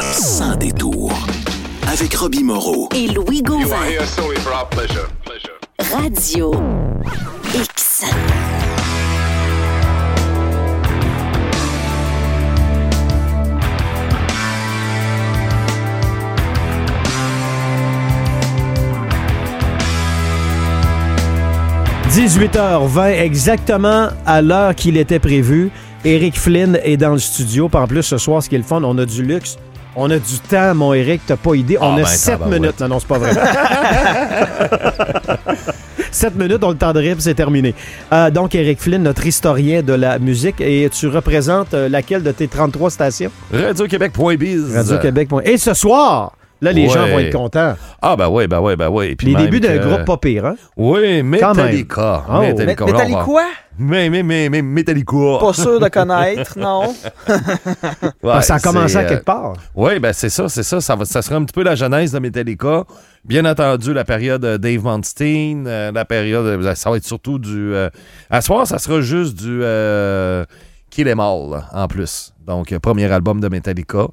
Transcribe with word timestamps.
Sans 0.00 0.56
détour. 0.56 1.12
Avec 1.86 2.14
Robbie 2.14 2.42
Moreau. 2.42 2.88
Et 2.96 3.06
Louis 3.06 3.42
Gauvin. 3.42 3.76
Radio 5.92 6.52
X.– 7.54 8.04
18h20, 22.10 23.20
exactement 23.20 24.08
à 24.26 24.42
l'heure 24.42 24.74
qu'il 24.74 24.96
était 24.96 25.20
prévu. 25.20 25.70
Eric 26.04 26.38
Flynn 26.38 26.80
est 26.82 26.96
dans 26.96 27.12
le 27.12 27.18
studio. 27.18 27.70
En 27.72 27.86
plus, 27.86 28.02
ce 28.02 28.18
soir, 28.18 28.42
ce 28.42 28.48
qui 28.48 28.56
est 28.56 28.58
le 28.58 28.64
fun, 28.64 28.82
on 28.82 28.98
a 28.98 29.06
du 29.06 29.22
luxe. 29.22 29.56
On 29.96 30.10
a 30.10 30.18
du 30.18 30.38
temps, 30.48 30.74
mon 30.74 30.92
Eric, 30.92 31.22
t'as 31.26 31.36
pas 31.36 31.54
idée. 31.54 31.78
On 31.80 31.92
Ah, 31.92 31.94
a 31.94 31.96
ben, 31.98 32.06
7 32.06 32.32
tabarouette. 32.34 32.60
minutes. 32.60 32.80
Non, 32.80 32.88
non, 32.88 32.98
c'est 33.00 33.08
pas 33.08 33.18
vrai. 33.18 33.32
7 36.10 36.36
minutes, 36.36 36.62
on 36.62 36.70
le 36.70 36.76
temps 36.76 36.92
de 36.92 37.00
rire, 37.00 37.16
c'est 37.18 37.34
terminé. 37.34 37.74
Euh, 38.12 38.30
donc, 38.30 38.54
Eric 38.54 38.80
Flynn, 38.80 39.02
notre 39.02 39.26
historien 39.26 39.82
de 39.82 39.92
la 39.92 40.18
musique, 40.18 40.60
et 40.60 40.88
tu 40.92 41.08
représentes 41.08 41.74
euh, 41.74 41.88
laquelle 41.88 42.22
de 42.22 42.32
tes 42.32 42.48
33 42.48 42.90
stations? 42.90 43.30
Radio-Québec.biz. 43.52 44.76
Radio-Québec. 44.76 45.28
Et 45.44 45.58
ce 45.58 45.74
soir, 45.74 46.32
là, 46.60 46.72
les 46.72 46.82
Ouais. 46.86 46.88
gens 46.88 47.06
vont 47.06 47.18
être 47.18 47.32
contents. 47.32 47.74
Ah, 48.00 48.16
ben 48.16 48.28
oui, 48.28 48.46
ben 48.46 48.60
oui, 48.60 48.76
ben 48.76 48.88
oui. 48.88 49.14
Puis 49.16 49.28
Les 49.28 49.34
débuts 49.44 49.60
d'un 49.60 49.78
que- 49.78 49.84
groupe 49.86 50.04
pas 50.04 50.16
pire, 50.16 50.46
hein? 50.46 50.56
Oui. 50.76 51.22
Metallica. 51.22 52.24
Oh. 52.30 52.40
Metallica. 52.40 52.84
Quoi? 53.24 53.44
Mais, 53.78 54.08
mais, 54.08 54.22
mais, 54.22 54.48
mais, 54.48 54.62
Metallica. 54.62 55.38
Pas 55.40 55.52
sûr 55.52 55.80
de 55.80 55.88
connaître, 55.88 56.58
non? 56.58 56.94
Ouais, 58.22 58.42
ça 58.42 58.54
a 58.54 58.60
commencé 58.60 58.96
à 58.96 59.00
euh, 59.00 59.08
quelque 59.08 59.24
part. 59.24 59.54
Oui, 59.74 59.98
ben 59.98 60.12
c'est 60.12 60.28
ça, 60.30 60.48
c'est 60.48 60.62
ça. 60.62 60.80
Ça, 60.80 60.94
va- 60.96 61.04
ça 61.04 61.22
sera 61.22 61.36
un 61.36 61.44
petit 61.44 61.52
peu 61.52 61.62
la 61.62 61.74
genèse 61.74 62.12
de 62.12 62.18
Metallica. 62.18 62.84
Bien 63.24 63.44
entendu, 63.44 63.92
la 63.92 64.04
période 64.04 64.44
Dave 64.44 64.84
Mustaine, 64.84 65.66
euh, 65.66 65.92
la 65.92 66.04
période, 66.04 66.46
euh, 66.46 66.74
ça 66.74 66.90
va 66.90 66.96
être 66.96 67.04
surtout 67.04 67.38
du... 67.38 67.74
euh, 67.74 67.88
à 68.30 68.40
ce 68.40 68.46
soir, 68.46 68.66
ça 68.66 68.78
sera 68.78 69.00
juste 69.00 69.34
du 69.36 69.60
euh, 69.62 70.44
Kill 70.90 71.08
Em 71.08 71.18
All, 71.20 71.64
en 71.72 71.88
plus. 71.88 72.32
Donc, 72.46 72.76
premier 72.78 73.10
album 73.10 73.40
de 73.40 73.48
Metallica. 73.48 74.06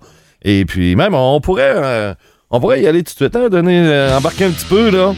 Et 0.43 0.65
puis, 0.65 0.95
même, 0.95 1.13
on 1.13 1.39
pourrait, 1.39 1.73
euh, 1.75 2.13
on 2.51 2.59
pourrait 2.59 2.81
y 2.81 2.87
aller 2.87 3.03
tout 3.03 3.13
de 3.13 3.17
suite, 3.17 3.35
hein, 3.35 3.47
donner, 3.49 3.79
euh, 3.85 4.17
embarquer 4.17 4.45
un 4.45 4.49
petit 4.51 4.65
peu, 4.65 4.89
là, 4.89 5.13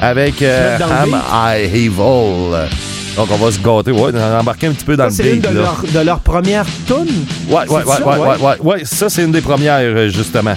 avec 0.00 0.40
euh, 0.42 0.78
Am 0.78 1.10
I 1.32 1.62
Evil. 1.64 2.68
Donc, 3.16 3.28
on 3.32 3.36
va 3.36 3.50
se 3.50 3.58
gâter, 3.58 3.92
ouais, 3.92 4.12
embarquer 4.38 4.66
un 4.66 4.72
petit 4.72 4.84
peu 4.84 4.96
dans 4.96 5.04
Ça, 5.04 5.08
le 5.08 5.14
c'est 5.30 5.34
une 5.36 5.40
beat, 5.40 5.50
de, 5.50 5.56
leur- 5.58 6.04
leurs 6.04 6.20
premières 6.20 6.66
tunes. 6.86 7.24
Ouais, 7.48 7.54
ouais, 7.56 7.64
C'est 7.68 7.74
ouais, 7.74 7.84
ça, 7.96 8.06
ouais, 8.06 8.18
ouais? 8.18 8.26
ouais, 8.28 8.36
ouais, 8.42 8.56
ouais. 8.60 8.84
Ça, 8.84 9.08
c'est 9.08 9.24
une 9.24 9.32
des 9.32 9.40
premières, 9.40 9.78
euh, 9.80 10.08
justement. 10.08 10.54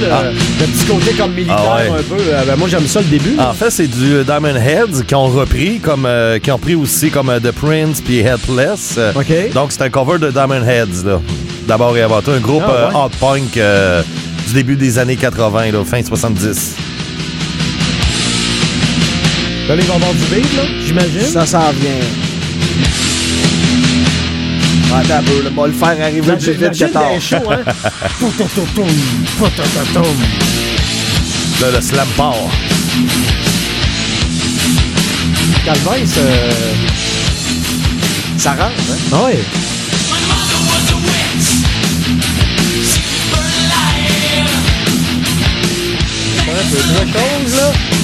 Le, 0.00 0.06
Ah. 0.12 0.22
le 0.60 0.66
petit 0.66 0.84
côté 0.86 1.12
comme 1.12 1.32
militaire 1.32 1.56
Ah 1.60 1.76
ouais. 1.76 1.88
un 1.98 2.02
peu. 2.02 2.16
Euh, 2.20 2.44
ben, 2.46 2.56
moi, 2.56 2.68
j'aime 2.68 2.86
ça 2.86 3.00
le 3.00 3.06
début. 3.06 3.36
En 3.38 3.52
fait, 3.52 3.70
c'est 3.70 3.86
du 3.86 4.24
Diamond 4.24 4.56
Heads 4.56 5.04
qui 5.06 5.14
ont 5.14 5.26
repris, 5.28 5.78
comme, 5.78 6.06
euh, 6.06 6.38
qui 6.38 6.50
ont 6.50 6.58
pris 6.58 6.74
aussi 6.74 7.10
comme 7.10 7.28
euh, 7.30 7.40
The 7.40 7.52
Prince 7.52 8.00
puis. 8.00 8.22
Euh, 8.26 9.12
OK. 9.14 9.52
Donc, 9.54 9.72
c'est 9.72 9.82
un 9.82 9.90
cover 9.90 10.18
de 10.18 10.30
Diamond 10.30 10.64
Heads, 10.66 11.04
là. 11.06 11.20
D'abord 11.66 11.96
et 11.96 12.02
avant 12.02 12.20
tout, 12.22 12.30
un 12.32 12.40
groupe 12.40 12.62
Ah, 12.66 12.70
euh, 12.70 12.88
ouais. 12.88 12.94
hard 12.96 13.12
punk 13.20 13.56
euh, 13.56 14.02
du 14.48 14.54
début 14.54 14.76
des 14.76 14.98
années 14.98 15.16
80, 15.16 15.72
là, 15.72 15.84
fin 15.84 16.02
70. 16.02 16.74
Là, 19.68 19.74
ils 19.76 19.82
vont 19.84 19.94
avoir 19.96 20.12
du 20.12 20.24
beat, 20.34 20.56
là, 20.56 20.62
j'imagine. 20.84 21.20
Ça 21.32 21.46
s'en 21.46 21.70
vient. 21.70 21.90
Attends 24.92 25.14
un 25.14 25.22
peu, 25.22 25.42
là, 25.42 25.50
on 25.56 25.60
va 25.60 25.66
le 25.68 25.72
faire 25.72 25.88
arriver 26.04 26.36
plus 26.36 26.52
vite 26.52 26.78
que 26.78 26.92
tard. 26.92 27.20
chaud, 27.20 27.36
hein? 27.50 27.62
Poutototoum, 28.18 28.88
poutototoum. 29.38 30.16
Là, 31.60 31.70
le 31.74 31.80
slam 31.80 32.08
part. 32.16 32.34
Calvin, 35.64 36.06
c'est... 36.06 36.40
Ça 38.38 38.50
rentre, 38.50 38.62
hein? 38.62 38.96
Ah 39.12 39.24
ouais. 39.26 39.38
Un 46.48 46.70
peu 46.70 46.76
de 46.76 47.12
chose, 47.12 47.54
là. 47.56 47.99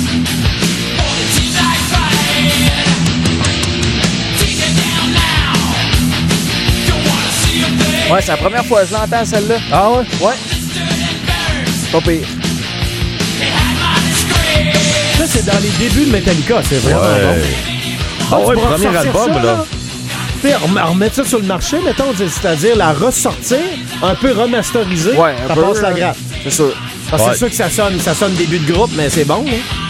Ouais, 8.11 8.21
c'est 8.21 8.29
la 8.33 8.37
première 8.37 8.65
fois 8.65 8.83
que 8.83 8.89
je 8.89 8.93
l'entends, 8.93 9.25
celle-là. 9.25 9.57
Ah 9.73 9.91
ouais? 9.91 10.05
Ouais. 10.21 10.35
Pas 11.93 12.01
pire. 12.01 12.27
Ça, 15.19 15.25
c'est 15.27 15.45
dans 15.47 15.59
les 15.61 15.71
débuts 15.71 16.05
de 16.07 16.11
Metallica, 16.13 16.57
c'est 16.69 16.77
vraiment 16.79 17.01
bon. 17.01 17.43
Ah 18.31 18.39
ouais, 18.41 18.47
tu 18.47 18.53
pourras 18.55 18.75
premier 18.75 18.89
ressortir 18.89 19.01
album, 19.21 19.35
ça, 19.35 19.43
là. 19.43 19.65
Tu 20.43 20.49
sais, 20.49 20.55
rem- 20.57 20.81
remettre 20.91 21.15
ça 21.17 21.25
sur 21.25 21.39
le 21.39 21.45
marché, 21.47 21.77
mettons, 21.85 22.13
c'est-à-dire 22.17 22.77
la 22.77 22.93
ressortir, 22.93 23.59
un 24.03 24.15
peu 24.15 24.33
remasterisée, 24.33 25.13
Ouais, 25.13 25.35
un 25.45 25.49
ça 25.49 25.55
peu, 25.55 25.63
passe 25.63 25.81
la 25.83 25.93
gratte. 25.93 26.17
C'est 26.45 26.51
sûr. 26.51 26.73
Parce 27.11 27.23
que 27.23 27.27
Ouais. 27.29 27.33
c'est 27.35 27.39
sûr 27.39 27.49
que 27.49 27.55
ça 27.55 27.71
sonne, 27.71 27.99
ça 28.01 28.15
sonne 28.15 28.35
début 28.35 28.59
de 28.59 28.73
groupe, 28.73 28.91
mais 28.97 29.09
c'est 29.09 29.25
bon. 29.25 29.45
Hein? 29.49 29.86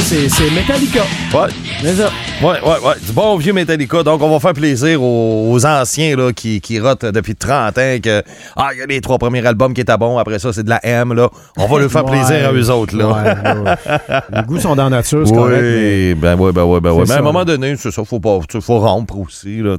C'est 0.00 0.50
Metallica. 0.50 1.02
Ouais. 1.34 1.48
C'est 1.82 1.94
ça. 1.94 2.10
Ouais, 2.42 2.52
ouais, 2.62 2.86
ouais. 2.86 2.94
Du 3.06 3.12
bon 3.12 3.36
vieux 3.36 3.52
Metallica. 3.52 4.02
Donc, 4.02 4.22
on 4.22 4.30
va 4.30 4.40
faire 4.40 4.52
plaisir 4.54 5.02
aux, 5.02 5.50
aux 5.52 5.66
anciens 5.66 6.16
là, 6.16 6.32
qui, 6.32 6.60
qui 6.60 6.80
rotent 6.80 7.04
depuis 7.04 7.34
30 7.34 7.76
ans 7.78 7.96
que 8.02 8.22
Ah, 8.56 8.70
il 8.72 8.78
y 8.78 8.82
a 8.82 8.86
les 8.86 9.00
trois 9.00 9.18
premiers 9.18 9.44
albums 9.46 9.74
qui 9.74 9.80
étaient 9.82 9.96
bons. 9.98 10.18
Après 10.18 10.38
ça, 10.38 10.52
c'est 10.52 10.62
de 10.64 10.70
la 10.70 10.80
M. 10.84 11.12
Là. 11.14 11.28
On 11.58 11.66
va 11.66 11.78
leur 11.78 11.90
faire 11.90 12.04
Ouais. 12.04 12.12
plaisir 12.12 12.48
à 12.48 12.52
eux 12.52 12.70
autres. 12.70 12.96
Là. 12.96 13.06
Ouais, 13.08 13.60
ouais. 13.60 14.20
Les 14.34 14.42
goûts 14.42 14.58
sont 14.60 14.74
dans 14.74 14.84
la 14.84 14.90
nature, 14.90 15.22
c'est 15.26 15.32
Oui, 15.32 15.38
correct. 15.38 15.60
mais- 15.62 16.14
ben 16.14 16.36
ouais, 16.36 16.52
ben 16.52 16.64
ouais, 16.64 16.80
ben. 16.80 16.92
C'est 17.00 17.08
Mais 17.08 17.14
à 17.14 17.18
un 17.18 17.22
moment 17.22 17.44
donné, 17.44 17.74
c'est 17.76 17.90
ça, 17.90 18.02
faut 18.04 18.20
pas, 18.20 18.38
faut 18.60 18.78
rompre 18.78 19.18
aussi, 19.18 19.60
là. 19.60 19.76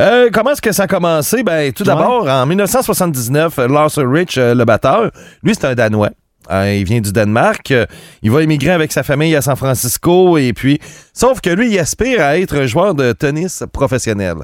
Euh, 0.00 0.28
comment 0.32 0.50
est-ce 0.50 0.62
que 0.62 0.72
ça 0.72 0.84
a 0.84 0.86
commencé? 0.86 1.42
Ben, 1.42 1.72
tout 1.72 1.84
d'abord, 1.84 2.28
en 2.28 2.44
1979, 2.46 3.56
Lars 3.70 3.90
Rich, 3.96 4.36
euh, 4.38 4.54
le 4.54 4.64
batteur, 4.64 5.10
lui, 5.42 5.54
c'est 5.54 5.66
un 5.66 5.74
Danois. 5.74 6.10
Euh, 6.50 6.76
il 6.78 6.84
vient 6.84 7.00
du 7.00 7.12
Danemark. 7.12 7.70
Euh, 7.70 7.86
il 8.22 8.30
va 8.30 8.42
émigrer 8.42 8.70
avec 8.70 8.92
sa 8.92 9.02
famille 9.02 9.34
à 9.36 9.42
San 9.42 9.56
Francisco 9.56 10.38
et 10.38 10.52
puis, 10.52 10.80
sauf 11.12 11.40
que 11.40 11.50
lui, 11.50 11.72
il 11.72 11.78
aspire 11.78 12.22
à 12.22 12.38
être 12.38 12.56
un 12.56 12.66
joueur 12.66 12.94
de 12.94 13.12
tennis 13.12 13.64
professionnel. 13.72 14.36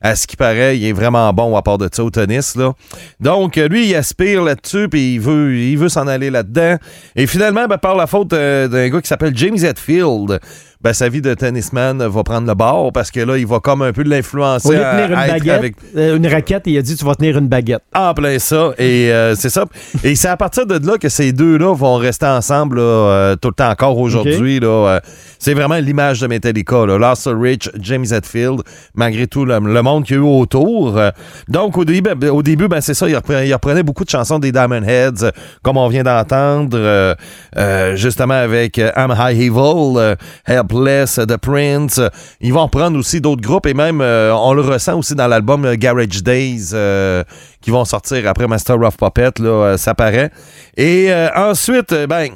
À 0.00 0.14
ce 0.14 0.26
qui 0.26 0.36
paraît, 0.36 0.76
il 0.76 0.84
est 0.84 0.92
vraiment 0.92 1.32
bon 1.32 1.56
à 1.56 1.62
part 1.62 1.78
de 1.78 1.88
ça 1.90 2.04
au 2.04 2.10
tennis. 2.10 2.54
Là. 2.54 2.72
Donc, 3.18 3.56
euh, 3.56 3.66
lui, 3.68 3.88
il 3.88 3.94
aspire 3.94 4.42
là-dessus, 4.42 4.88
puis 4.88 5.14
il 5.14 5.20
veut, 5.20 5.56
il 5.56 5.76
veut 5.78 5.88
s'en 5.88 6.06
aller 6.06 6.30
là-dedans. 6.30 6.76
Et 7.14 7.26
finalement, 7.26 7.66
ben, 7.66 7.78
par 7.78 7.96
la 7.96 8.06
faute 8.06 8.32
euh, 8.32 8.68
d'un 8.68 8.88
gars 8.88 9.00
qui 9.00 9.08
s'appelle 9.08 9.36
James 9.36 9.56
Hetfield, 9.56 10.38
ben, 10.82 10.92
sa 10.92 11.08
vie 11.08 11.20
de 11.22 11.32
tennisman 11.34 12.04
va 12.06 12.22
prendre 12.22 12.46
le 12.46 12.54
bord 12.54 12.92
parce 12.92 13.10
que 13.10 13.20
là, 13.20 13.36
il 13.38 13.46
va 13.46 13.60
comme 13.60 13.82
un 13.82 13.92
peu 13.92 14.02
l'influencer 14.02 14.68
Au 14.68 14.72
lieu 14.72 14.78
de 14.78 14.82
à- 14.84 14.92
tenir 14.94 15.10
une 15.18 15.28
baguette, 15.28 15.58
avec 15.58 15.76
euh, 15.96 16.16
une 16.16 16.26
raquette, 16.26 16.62
il 16.66 16.76
a 16.78 16.82
dit 16.82 16.96
tu 16.96 17.04
vas 17.04 17.14
tenir 17.14 17.36
une 17.38 17.48
baguette. 17.48 17.82
en 17.94 18.14
plein 18.14 18.38
ça. 18.38 18.72
Et 18.78 19.10
euh, 19.12 19.34
c'est 19.34 19.48
ça. 19.48 19.64
Et 20.04 20.14
c'est 20.14 20.28
à 20.28 20.36
partir 20.36 20.66
de 20.66 20.74
là 20.86 20.98
que 20.98 21.08
ces 21.08 21.32
deux-là 21.32 21.74
vont 21.74 21.96
rester 21.96 22.26
ensemble 22.26 22.76
là, 22.76 22.82
euh, 22.82 23.36
tout 23.36 23.48
le 23.48 23.54
temps 23.54 23.70
encore 23.70 23.98
aujourd'hui. 23.98 24.60
Euh, 24.62 25.00
c'est 25.38 25.54
vraiment 25.54 25.76
l'image 25.76 26.20
de 26.20 26.26
Metallica. 26.26 26.86
Là. 26.86 26.98
Lars 26.98 27.16
Rich, 27.26 27.70
James 27.80 28.06
Hetfield, 28.10 28.60
malgré 28.94 29.26
tout 29.26 29.44
le, 29.44 29.58
le 29.58 29.82
monde 29.82 30.04
qu'il 30.04 30.16
y 30.16 30.18
a 30.18 30.22
eu 30.22 30.24
autour. 30.24 31.00
Donc, 31.48 31.76
au 31.78 31.84
début, 31.84 32.14
ben, 32.14 32.30
au 32.30 32.42
début 32.42 32.68
ben, 32.68 32.80
c'est 32.80 32.94
ça, 32.94 33.08
il 33.08 33.16
reprenait, 33.16 33.48
il 33.48 33.52
reprenait 33.52 33.82
beaucoup 33.82 34.04
de 34.04 34.10
chansons 34.10 34.38
des 34.38 34.52
Diamond 34.52 34.82
Heads, 34.82 35.30
comme 35.62 35.76
on 35.76 35.88
vient 35.88 36.02
d'entendre, 36.04 37.16
justement 37.94 38.34
avec 38.34 38.78
I'm 38.78 39.14
High 39.16 39.40
Evil, 39.40 39.96
euh, 39.96 40.14
Euh, 40.74 41.06
The 41.26 41.36
Prince. 41.36 42.00
Ils 42.40 42.52
vont 42.52 42.64
reprendre 42.64 42.98
aussi 42.98 43.20
d'autres 43.20 43.42
groupes 43.42 43.66
et 43.66 43.74
même, 43.74 44.00
euh, 44.00 44.34
on 44.34 44.52
le 44.52 44.62
ressent 44.62 44.98
aussi 44.98 45.14
dans 45.14 45.26
l'album 45.26 45.64
euh, 45.64 45.74
Garage 45.76 46.22
Days 46.22 46.70
euh, 46.72 47.22
qui 47.60 47.70
vont 47.70 47.84
sortir 47.84 48.28
après 48.28 48.46
Master 48.46 48.80
of 48.82 48.96
Puppet, 48.96 49.30
là, 49.40 49.76
ça 49.76 49.94
paraît. 49.94 50.30
Et 50.76 51.10
ensuite, 51.34 51.94
ben, 52.08 52.28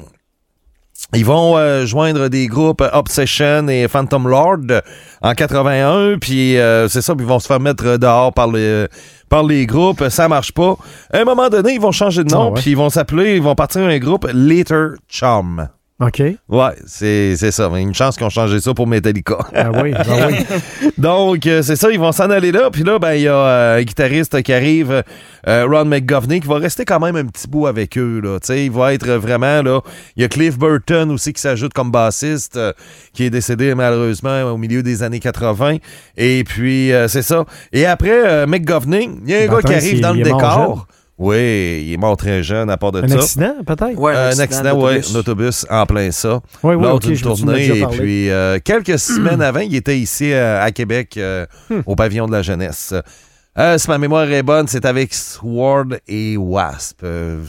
ils 1.13 1.25
vont 1.25 1.57
euh, 1.57 1.85
joindre 1.85 2.29
des 2.29 2.47
groupes 2.47 2.83
Obsession 2.93 3.67
et 3.67 3.87
Phantom 3.87 4.27
Lord 4.27 4.81
en 5.21 5.33
81, 5.33 6.17
puis 6.19 6.57
euh, 6.57 6.87
c'est 6.87 7.01
ça, 7.01 7.15
puis 7.15 7.25
ils 7.25 7.29
vont 7.29 7.39
se 7.39 7.47
faire 7.47 7.59
mettre 7.59 7.97
dehors 7.97 8.31
par 8.33 8.47
les, 8.47 8.85
par 9.27 9.43
les 9.43 9.65
groupes, 9.65 10.07
ça 10.09 10.27
marche 10.29 10.51
pas. 10.53 10.75
À 11.11 11.17
un 11.19 11.25
moment 11.25 11.49
donné, 11.49 11.73
ils 11.73 11.81
vont 11.81 11.91
changer 11.91 12.23
de 12.23 12.29
nom, 12.31 12.47
Ah 12.47 12.49
ouais. 12.51 12.61
puis 12.61 12.71
ils 12.71 12.77
vont 12.77 12.89
s'appeler, 12.89 13.35
ils 13.35 13.41
vont 13.41 13.55
partir 13.55 13.81
un 13.81 13.97
groupe 13.97 14.27
Later 14.33 14.91
Chum. 15.09 15.67
OK. 16.01 16.19
Ouais, 16.49 16.71
c'est 16.87 17.35
c'est 17.35 17.51
ça. 17.51 17.69
Une 17.77 17.93
chance 17.93 18.17
qu'ils 18.17 18.25
ont 18.25 18.31
changé 18.31 18.59
ça 18.59 18.73
pour 18.73 18.87
Metallica. 18.87 19.37
Ah 19.53 19.69
oui, 19.71 19.93
ah 19.95 20.03
oui. 20.27 20.89
Donc, 20.97 21.45
euh, 21.45 21.61
c'est 21.61 21.75
ça, 21.75 21.91
ils 21.91 21.99
vont 21.99 22.11
s'en 22.11 22.31
aller 22.31 22.51
là. 22.51 22.71
Puis 22.71 22.83
là, 22.83 22.97
ben, 22.97 23.13
il 23.13 23.21
y 23.21 23.27
a 23.27 23.35
euh, 23.35 23.77
un 23.77 23.83
guitariste 23.83 24.41
qui 24.41 24.51
arrive, 24.51 25.03
euh, 25.47 25.67
Ron 25.69 25.85
McGovney, 25.85 26.39
qui 26.39 26.47
va 26.47 26.55
rester 26.55 26.85
quand 26.85 26.99
même 26.99 27.15
un 27.15 27.25
petit 27.25 27.47
bout 27.47 27.67
avec 27.67 27.99
eux. 27.99 28.19
Là. 28.19 28.39
Il 28.55 28.71
va 28.71 28.95
être 28.95 29.11
vraiment 29.11 29.61
là. 29.61 29.81
Il 30.15 30.23
y 30.23 30.25
a 30.25 30.27
Cliff 30.27 30.57
Burton 30.57 31.11
aussi 31.11 31.33
qui 31.33 31.41
s'ajoute 31.41 31.73
comme 31.73 31.91
bassiste, 31.91 32.59
qui 33.13 33.25
est 33.25 33.29
décédé 33.29 33.75
malheureusement 33.75 34.41
au 34.43 34.57
milieu 34.57 34.81
des 34.81 35.03
années 35.03 35.19
80. 35.19 35.77
Et 36.17 36.43
puis, 36.43 36.91
c'est 37.09 37.21
ça. 37.21 37.45
Et 37.73 37.85
après, 37.85 38.47
McGovney, 38.47 39.07
il 39.23 39.29
y 39.29 39.35
a 39.35 39.37
un 39.37 39.47
Ben, 39.47 39.53
gars 39.53 39.61
qui 39.61 39.73
arrive 39.75 40.01
dans 40.01 40.13
le 40.13 40.23
décor. 40.23 40.87
Oui, 41.23 41.83
il 41.85 41.93
est 41.93 41.97
mort 41.97 42.17
très 42.17 42.41
jeune 42.41 42.69
à 42.71 42.77
part 42.77 42.91
de 42.91 43.03
Un 43.03 43.07
ça. 43.07 43.15
accident, 43.19 43.53
peut-être? 43.63 43.95
Ouais, 43.99 44.13
un 44.15 44.39
accident, 44.39 44.73
ouais, 44.81 45.01
d'autobus. 45.01 45.15
un 45.15 45.19
autobus 45.19 45.65
en 45.69 45.85
plein 45.85 46.09
ça. 46.11 46.41
Oui, 46.63 46.73
oui, 46.73 46.83
lors 46.83 46.99
d'une 46.99 47.15
tournée. 47.19 47.67
Et 47.77 47.85
puis, 47.85 48.29
euh, 48.31 48.57
quelques 48.63 48.97
semaines 48.99 49.41
avant, 49.41 49.59
il 49.59 49.75
était 49.75 49.99
ici 49.99 50.33
euh, 50.33 50.59
à 50.63 50.71
Québec, 50.71 51.13
euh, 51.17 51.45
Hmm. 51.69 51.81
au 51.85 51.95
pavillon 51.95 52.25
de 52.25 52.31
la 52.31 52.41
jeunesse. 52.41 52.95
Euh, 53.57 53.77
si 53.77 53.87
ma 53.89 53.99
mémoire 53.99 54.31
est 54.31 54.41
bonne, 54.41 54.67
c'est 54.67 54.83
avec 54.83 55.13
Sword 55.13 55.97
et 56.07 56.37
Wasp. 56.37 57.01
Euh, 57.03 57.39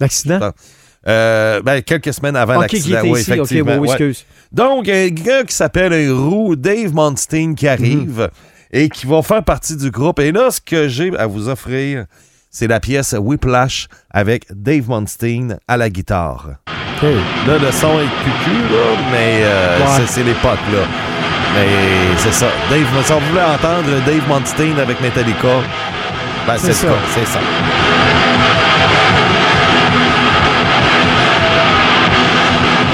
L'accident? 0.00 0.50
euh, 1.06 1.62
ben, 1.62 1.82
quelques 1.82 2.12
semaines 2.12 2.34
avant 2.34 2.58
l'accident. 2.60 2.98
était 2.98 3.08
oui, 3.10 3.20
ici. 3.20 3.30
Effectivement, 3.32 3.72
oui, 3.74 3.78
oui, 3.78 3.88
ouais. 3.90 3.94
excuse. 3.94 4.26
Donc, 4.50 4.88
un 4.88 5.08
gars 5.08 5.44
qui 5.44 5.54
s'appelle 5.54 5.92
un 5.92 6.12
roux, 6.14 6.56
Dave 6.56 6.92
Monstein, 6.92 7.54
qui 7.54 7.68
arrive 7.68 8.28
et 8.72 8.88
qui 8.88 9.06
va 9.06 9.22
faire 9.22 9.44
partie 9.44 9.76
du 9.76 9.90
groupe. 9.92 10.18
Et 10.18 10.32
là, 10.32 10.50
ce 10.50 10.60
que 10.60 10.88
j'ai 10.88 11.16
à 11.16 11.26
vous 11.28 11.48
offrir, 11.48 12.06
c'est 12.56 12.68
la 12.68 12.78
pièce 12.78 13.16
Whiplash 13.18 13.88
avec 14.12 14.44
Dave 14.54 14.88
Monstein 14.88 15.58
à 15.66 15.76
la 15.76 15.90
guitare. 15.90 16.46
OK. 16.96 17.02
Là, 17.48 17.58
le 17.58 17.72
son 17.72 17.98
est 17.98 18.14
cucu, 18.22 18.56
là, 18.70 18.96
mais 19.10 19.40
euh, 19.42 19.78
Ouais. 19.80 20.02
c'est- 20.06 20.22
l'époque, 20.22 20.60
là. 20.72 20.82
Mais 21.56 21.66
c'est 22.16 22.32
ça. 22.32 22.46
Dave, 22.70 22.86
si 23.04 23.12
on 23.12 23.18
voulait 23.18 23.42
entendre 23.42 23.90
Dave 24.06 24.26
Monstein 24.28 24.78
avec 24.80 25.00
Metallica, 25.00 25.56
ben 26.46 26.54
c'est 26.56 26.72
ça. 26.72 26.88
C'est 27.12 27.26
ça. 27.26 27.40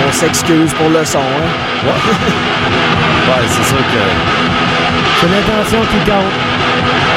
On 0.08 0.12
s'excuse 0.12 0.72
pour 0.74 0.88
le 0.90 1.04
son, 1.04 1.18
hein. 1.18 1.86
Ouais, 1.86 1.92
ouais 3.28 3.46
c'est 3.48 3.64
sûr 3.68 3.78
que. 3.78 4.04
C'est 5.20 5.28
l'intention 5.28 5.80
qui 5.90 6.10
compte. 6.10 7.09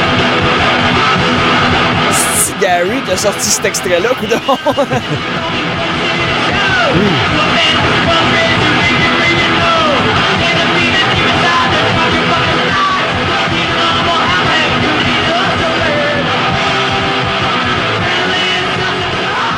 Gary 2.63 3.01
qui 3.01 3.12
a 3.12 3.18
sorti 3.18 3.50
cet 3.50 3.65
extrait-là, 3.65 4.10
coudon. 4.19 4.39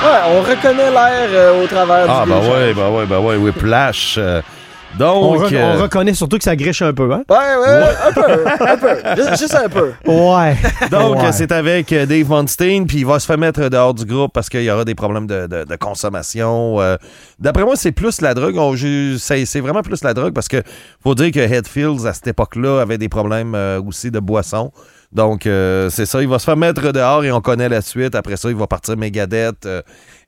Ouais, 0.04 0.20
on 0.30 0.42
reconnaît 0.42 0.92
l'air 0.92 1.30
euh, 1.32 1.64
au 1.64 1.68
travers 1.68 2.06
Ah, 2.08 2.24
du 2.26 2.30
ben 2.32 2.40
vieux 2.40 2.52
ouais, 2.52 2.74
ben 2.74 2.90
ouais, 2.90 3.06
ben 3.08 3.20
ouais, 3.20 3.36
Whiplash. 3.38 4.16
euh, 4.20 4.42
On, 5.00 5.34
donc. 5.36 5.50
re- 5.52 5.56
euh, 5.56 5.76
on 5.78 5.82
reconnaît 5.82 6.14
surtout 6.14 6.38
que 6.38 6.44
ça 6.44 6.56
griche 6.56 6.82
un 6.82 6.94
peu, 6.94 7.12
hein? 7.12 7.24
Ouais, 7.30 7.36
ouais, 7.36 7.84
un 8.08 8.12
peu, 8.14 8.66
un 8.66 8.78
peu. 8.78 9.16
Juste, 9.22 9.40
juste 9.42 9.56
un 9.56 9.68
peu. 9.70 9.92
Ouais. 10.08 10.56
Donc, 10.90 11.18
Ouais. 11.22 11.32
c'est 11.32 11.52
avec 11.52 11.92
euh, 11.92 12.06
Dave 12.06 12.30
Monstein, 12.30 12.86
puis 12.86 13.00
il 13.00 13.06
va 13.06 13.20
se 13.20 13.26
faire 13.26 13.38
mettre 13.38 13.68
dehors 13.70 13.94
du 13.94 14.06
groupe 14.06 14.32
parce 14.34 14.48
qu'il 14.50 14.64
y 14.64 14.72
aura 14.72 14.86
des 14.86 14.96
problèmes 14.96 15.28
de, 15.28 15.48
de- 15.48 15.64
de 15.66 15.76
consommation. 15.76 16.80
euh. 16.80 16.96
D'après 17.40 17.64
moi, 17.64 17.76
c'est 17.76 17.92
plus 17.92 18.22
la 18.22 18.34
drogue. 18.34 18.56
C'est 19.20 19.46
c'est 19.46 19.60
vraiment 19.60 19.82
plus 19.82 20.04
la 20.04 20.14
drogue 20.14 20.34
parce 20.34 20.48
que 20.48 20.62
faut 21.04 21.16
dire 21.16 21.32
que 21.32 21.40
Headfields, 21.40 22.06
à 22.08 22.14
cette 22.14 22.28
époque-là, 22.28 22.80
avait 22.82 22.98
des 22.98 23.10
problèmes 23.10 23.54
euh, 23.56 23.82
aussi 23.82 24.12
de 24.12 24.20
boisson. 24.20 24.72
Donc, 25.12 25.46
euh, 25.46 25.90
c'est 25.90 26.06
ça. 26.06 26.22
Il 26.22 26.28
va 26.28 26.40
se 26.40 26.46
faire 26.46 26.58
mettre 26.58 26.92
dehors 26.92 27.24
et 27.24 27.32
on 27.32 27.40
connaît 27.40 27.70
la 27.70 27.82
suite. 27.82 28.16
Après 28.16 28.36
ça, 28.38 28.50
il 28.50 28.56
va 28.56 28.68
partir 28.68 28.98
Megadeth. 28.98 29.66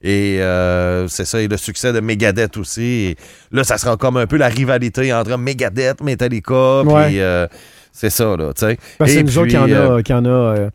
Et 0.01 0.37
euh, 0.41 1.07
c'est 1.07 1.25
ça, 1.25 1.41
et 1.41 1.47
le 1.47 1.57
succès 1.57 1.93
de 1.93 1.99
Megadeth 1.99 2.57
aussi. 2.57 2.81
Et 2.81 3.15
là, 3.51 3.63
ça 3.63 3.77
sera 3.77 3.97
comme 3.97 4.17
un 4.17 4.27
peu 4.27 4.37
la 4.37 4.47
rivalité 4.47 5.13
entre 5.13 5.37
Megadeth, 5.37 6.01
Metallica, 6.01 6.81
Ouais. 6.83 7.05
puis 7.07 7.19
euh, 7.19 7.47
c'est 7.91 8.09
ça, 8.11 8.35
là, 8.37 8.53
tu 8.53 8.65
sais. 8.65 8.77
Parce 8.97 9.09
que 9.11 9.15
Et 9.15 9.19
c'est 9.19 9.23
nous 9.23 9.37
autres 9.39 9.47
qui 9.49 9.57
en 9.57 9.63
a. 9.63 9.69
euh, 9.69 10.01
qui 10.01 10.13
en 10.13 10.25
a 10.25 10.29
euh, 10.29 10.69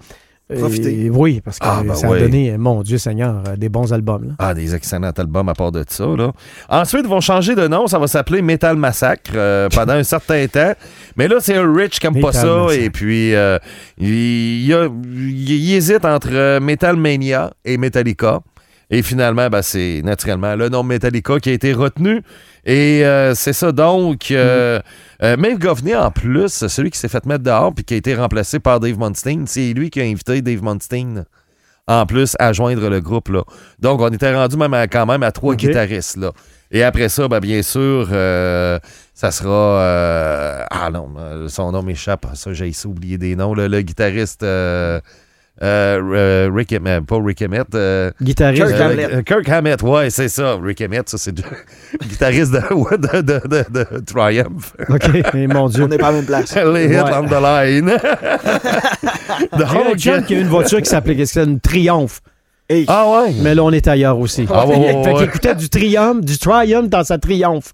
Profité. 0.58 1.04
et- 1.06 1.08
oui, 1.10 1.40
parce 1.42 1.58
que 1.58 1.64
Ah, 1.66 1.82
ben 1.86 1.94
ça 1.94 2.08
ouais. 2.10 2.18
a 2.18 2.20
donné, 2.22 2.58
mon 2.58 2.82
Dieu 2.82 2.98
Seigneur, 2.98 3.42
des 3.56 3.70
bons 3.70 3.90
albums. 3.92 4.24
Là. 4.28 4.34
Ah, 4.38 4.52
des 4.52 4.74
excellents 4.74 5.12
albums 5.16 5.48
à 5.48 5.54
part 5.54 5.72
de 5.72 5.82
ça. 5.88 6.04
Là. 6.04 6.32
Ensuite, 6.68 7.02
ils 7.04 7.08
vont 7.08 7.22
changer 7.22 7.54
de 7.54 7.66
nom. 7.68 7.86
Ça 7.86 7.98
va 7.98 8.06
s'appeler 8.06 8.42
Metal 8.42 8.76
Massacre 8.76 9.30
euh, 9.34 9.68
pendant 9.74 9.94
un 9.94 10.02
certain 10.02 10.46
temps. 10.48 10.74
Mais 11.16 11.26
là, 11.26 11.36
c'est 11.40 11.56
un 11.56 11.72
Rich 11.72 12.00
qui 12.00 12.06
aime 12.06 12.20
pas 12.20 12.32
ça. 12.32 12.44
Massacre. 12.64 12.72
Et 12.82 12.90
puis, 12.90 13.34
euh, 13.34 13.58
il, 13.96 14.64
il 14.66 14.74
a- 14.74 14.88
il- 15.14 15.50
il 15.52 15.74
hésite 15.74 16.04
entre 16.04 16.58
Metal 16.58 16.96
Mania 16.96 17.50
et 17.64 17.78
Metallica. 17.78 18.40
Et 18.94 19.00
finalement, 19.02 19.48
ben, 19.48 19.62
c'est 19.62 20.02
naturellement 20.04 20.54
le 20.54 20.68
nom 20.68 20.82
Metallica 20.82 21.40
qui 21.40 21.48
a 21.48 21.52
été 21.54 21.72
retenu. 21.72 22.22
Et 22.66 23.04
euh, 23.06 23.34
c'est 23.34 23.54
ça 23.54 23.72
donc. 23.72 24.30
Euh, 24.30 24.80
euh, 25.22 25.36
Maeve 25.38 25.58
Govney, 25.58 25.94
en 25.96 26.10
plus, 26.10 26.66
celui 26.68 26.90
qui 26.90 26.98
s'est 26.98 27.08
fait 27.08 27.24
mettre 27.24 27.42
dehors 27.42 27.72
puis 27.74 27.84
qui 27.84 27.94
a 27.94 27.96
été 27.96 28.14
remplacé 28.14 28.58
par 28.60 28.80
Dave 28.80 28.98
Monstein, 28.98 29.44
c'est 29.46 29.72
lui 29.72 29.88
qui 29.88 29.98
a 30.00 30.04
invité 30.04 30.42
Dave 30.42 30.62
Monstein 30.62 31.24
en 31.88 32.04
plus 32.04 32.36
à 32.38 32.52
joindre 32.52 32.88
le 32.90 33.00
groupe. 33.00 33.28
Là. 33.30 33.42
Donc, 33.78 34.00
on 34.02 34.08
était 34.10 34.34
rendu 34.34 34.56
même 34.58 34.74
à- 34.74 34.86
quand 34.88 35.06
même 35.06 35.22
à 35.22 35.32
trois 35.32 35.54
guitaristes. 35.56 36.18
Là. 36.18 36.32
Et 36.70 36.82
après 36.82 37.08
ça, 37.08 37.28
ben, 37.28 37.40
bien 37.40 37.62
sûr, 37.62 38.08
euh, 38.12 38.78
ça 39.14 39.30
sera. 39.30 39.80
euh, 39.80 40.64
ah 40.70 40.90
non, 40.92 41.08
euh, 41.18 41.48
son 41.48 41.72
nom 41.72 41.82
m'échappe. 41.82 42.26
Ça, 42.34 42.52
j'ai 42.52 42.70
oublié 42.84 43.16
des 43.16 43.36
noms. 43.36 43.54
là. 43.54 43.68
Le 43.68 43.80
guitariste. 43.80 44.42
euh, 44.42 45.00
euh, 45.62 46.00
euh, 46.14 46.50
Rick 46.52 46.72
Emmett, 46.72 47.04
pas 47.04 47.18
Rick 47.22 47.42
Emmett. 47.42 47.74
euh, 47.74 48.10
Guitariste. 48.22 48.66
Kirk 48.66 48.80
euh, 48.80 48.84
Hammett. 48.90 49.10
euh, 49.12 49.22
Kirk 49.22 49.48
Hammett, 49.48 49.82
ouais, 49.82 50.10
c'est 50.10 50.28
ça. 50.28 50.56
Rick 50.62 50.80
Emmett, 50.80 51.08
ça, 51.08 51.18
c'est 51.18 51.36
le 51.36 51.44
guitariste 52.08 52.52
de, 52.52 52.58
de, 52.96 53.20
de, 53.20 53.40
de- 53.48 53.80
de 53.80 53.98
Triumph. 54.04 54.74
OK, 54.88 55.02
mais 55.34 55.46
mon 55.48 55.68
Dieu. 55.68 55.84
On 55.84 55.88
n'est 55.88 55.98
pas 55.98 56.08
à 56.08 56.10
la 56.12 56.16
même 56.18 56.26
place. 56.26 56.54
Les 56.56 56.86
hits 56.86 56.96
Ouais. 56.96 57.10
on 57.14 57.26
the 57.26 57.42
line. 57.42 57.92
Donc, 59.58 59.96
chum 59.98 60.22
qui 60.24 60.34
a 60.34 60.38
une 60.38 60.48
voiture 60.48 60.78
qui 60.80 60.88
s'appelait 60.88 61.16
qu'est-ce 61.16 61.34
que 61.34 61.40
c'est, 61.40 61.46
une 61.48 61.60
Triomphe. 61.60 62.20
Hey. 62.68 62.84
ah 62.88 63.10
ouais? 63.10 63.34
Mais 63.42 63.54
là, 63.54 63.64
on 63.64 63.70
est 63.70 63.86
ailleurs 63.86 64.18
aussi. 64.18 64.46
Ah 64.48 64.66
ouais, 64.66 64.76
ouais, 64.76 64.86
fait 64.86 64.96
ouais. 64.96 65.14
qu'il 65.14 65.24
écoutait 65.24 65.54
du 65.54 65.68
Triumph, 65.68 66.24
du 66.24 66.38
Triumph 66.38 66.88
dans 66.88 67.04
sa 67.04 67.18
Triomphe. 67.18 67.72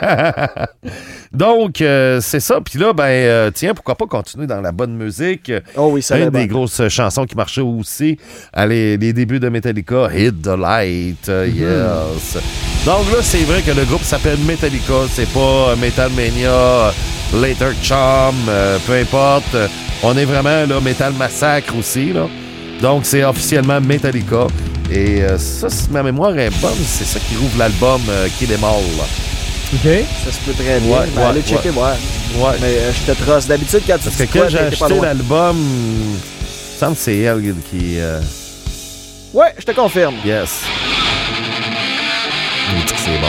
Donc, 1.32 1.80
euh, 1.80 2.20
c'est 2.20 2.40
ça. 2.40 2.60
Puis 2.60 2.78
là, 2.78 2.92
ben, 2.92 3.04
euh, 3.04 3.50
tiens, 3.52 3.74
pourquoi 3.74 3.96
pas 3.96 4.06
continuer 4.06 4.46
dans 4.46 4.60
la 4.60 4.70
bonne 4.70 4.94
musique? 4.94 5.52
Oh 5.76 5.90
oui, 5.92 6.02
ça 6.02 6.18
Une 6.18 6.30
des 6.30 6.46
grosses 6.46 6.88
chansons 6.88 7.24
qui 7.24 7.34
marchait 7.36 7.62
aussi 7.62 8.18
à 8.52 8.66
les, 8.66 8.96
les 8.96 9.12
débuts 9.12 9.40
de 9.40 9.48
Metallica, 9.48 10.08
Hit 10.14 10.42
the 10.42 10.56
Light, 10.56 11.28
euh, 11.28 11.48
yes. 11.48 12.38
Donc 12.86 13.10
là, 13.12 13.18
c'est 13.22 13.44
vrai 13.44 13.62
que 13.62 13.72
le 13.72 13.84
groupe 13.84 14.02
s'appelle 14.02 14.38
Metallica, 14.46 15.06
c'est 15.10 15.28
pas 15.32 15.74
Metal 15.76 16.10
Mania, 16.12 16.92
Later 17.34 17.72
Charm, 17.82 18.36
euh, 18.48 18.78
peu 18.86 18.94
importe. 18.94 19.56
On 20.02 20.16
est 20.16 20.24
vraiment 20.24 20.64
là, 20.66 20.80
Metal 20.80 21.12
Massacre 21.14 21.76
aussi, 21.76 22.12
là. 22.12 22.28
Donc 22.80 23.04
c'est 23.04 23.24
officiellement 23.24 23.80
Metallica. 23.80 24.46
Et 24.90 25.22
euh, 25.22 25.36
ça, 25.38 25.68
si 25.68 25.90
ma 25.90 26.02
mémoire 26.02 26.36
est 26.38 26.50
bonne, 26.60 26.78
c'est 26.86 27.04
ça 27.04 27.18
qui 27.20 27.36
rouvre 27.36 27.58
l'album 27.58 28.00
euh, 28.08 28.26
Kill 28.38 28.50
Em 28.52 28.64
All. 28.64 28.82
OK? 29.74 30.04
Ça 30.24 30.32
se 30.32 30.38
peut 30.46 30.52
très 30.54 30.80
bien. 30.80 30.90
Ouais, 30.96 31.06
Ben, 31.14 31.20
ouais, 31.22 31.26
allez 31.28 31.42
checker, 31.42 31.70
ouais. 31.70 31.76
Ouais. 32.38 32.56
Mais 32.60 32.66
euh, 32.78 32.92
je 32.92 33.12
te 33.12 33.22
trosse. 33.22 33.46
D'habitude, 33.46 33.82
quand 33.86 33.98
tu 33.98 34.04
Parce 34.04 34.16
que 34.16 34.22
quand 34.24 34.38
quoi, 34.38 34.48
j'ai 34.48 34.58
acheté 34.60 35.00
l'album, 35.00 35.56
il 35.58 36.14
me 36.14 36.78
semble 36.78 36.94
que 36.96 37.02
c'est 37.02 37.18
elle 37.18 37.54
qui. 37.70 37.98
euh, 37.98 38.20
Ouais, 39.34 39.52
je 39.58 39.64
te 39.64 39.72
confirme. 39.72 40.14
Yes. 40.24 40.62
Que 42.86 42.94
c'est 42.96 43.18
bon. 43.20 43.28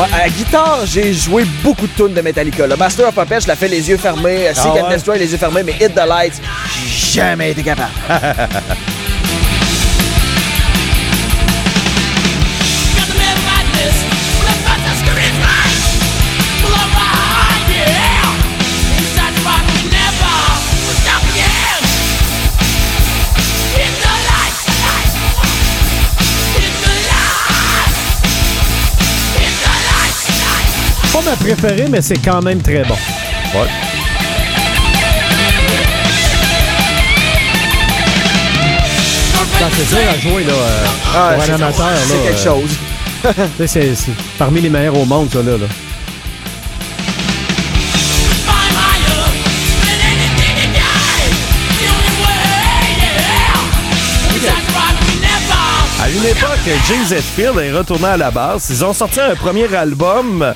Ouais, 0.00 0.06
à 0.14 0.18
la 0.22 0.28
guitare, 0.30 0.86
j'ai 0.86 1.12
joué 1.12 1.44
beaucoup 1.62 1.86
de 1.86 1.92
tunes 1.92 2.14
de 2.14 2.22
Metallica. 2.22 2.66
Le 2.66 2.74
Master 2.74 3.08
of 3.08 3.14
Puppets, 3.14 3.40
je 3.42 3.48
l'ai 3.48 3.54
fait 3.54 3.68
les 3.68 3.86
yeux 3.86 3.98
fermés. 3.98 4.46
Seek 4.54 4.62
Ah 4.64 4.68
and 4.68 4.84
ouais? 4.84 4.94
Destroy, 4.94 5.18
les 5.18 5.30
yeux 5.30 5.36
fermés. 5.36 5.62
Mais 5.62 5.72
Hit 5.78 5.94
the 5.94 6.06
Lights, 6.08 6.40
j'ai 6.74 7.20
jamais 7.20 7.50
été 7.50 7.62
capable. 7.62 7.90
Préférée, 31.56 31.88
mais 31.90 32.00
c'est 32.00 32.18
quand 32.18 32.40
même 32.42 32.62
très 32.62 32.84
bon. 32.84 32.94
Ouais. 32.94 33.66
C'est 39.76 39.88
dur 39.88 39.98
à 40.10 40.18
jouer, 40.18 40.44
là, 40.44 40.52
euh, 40.52 40.86
Ah, 41.14 41.32
pour 41.34 41.44
c'est- 41.44 41.50
un 41.50 41.54
amateur. 41.54 41.88
C'est 42.06 42.22
quelque 42.22 42.38
euh, 42.38 42.44
chose. 42.44 42.76
C'est 43.66 43.94
c'est 43.94 44.12
parmi 44.38 44.60
les 44.60 44.70
meilleurs 44.70 44.96
au 44.96 45.04
monde, 45.04 45.28
ça, 45.30 45.42
là. 45.42 45.58
là. 45.58 45.66
À 56.02 56.08
une 56.08 56.24
époque, 56.24 56.70
James 56.88 57.18
Hetfield 57.18 57.58
est 57.58 57.72
retourné 57.72 58.06
à 58.06 58.16
la 58.16 58.30
base. 58.30 58.68
Ils 58.70 58.84
ont 58.84 58.94
sorti 58.94 59.20
un 59.20 59.34
premier 59.34 59.72
album. 59.74 60.54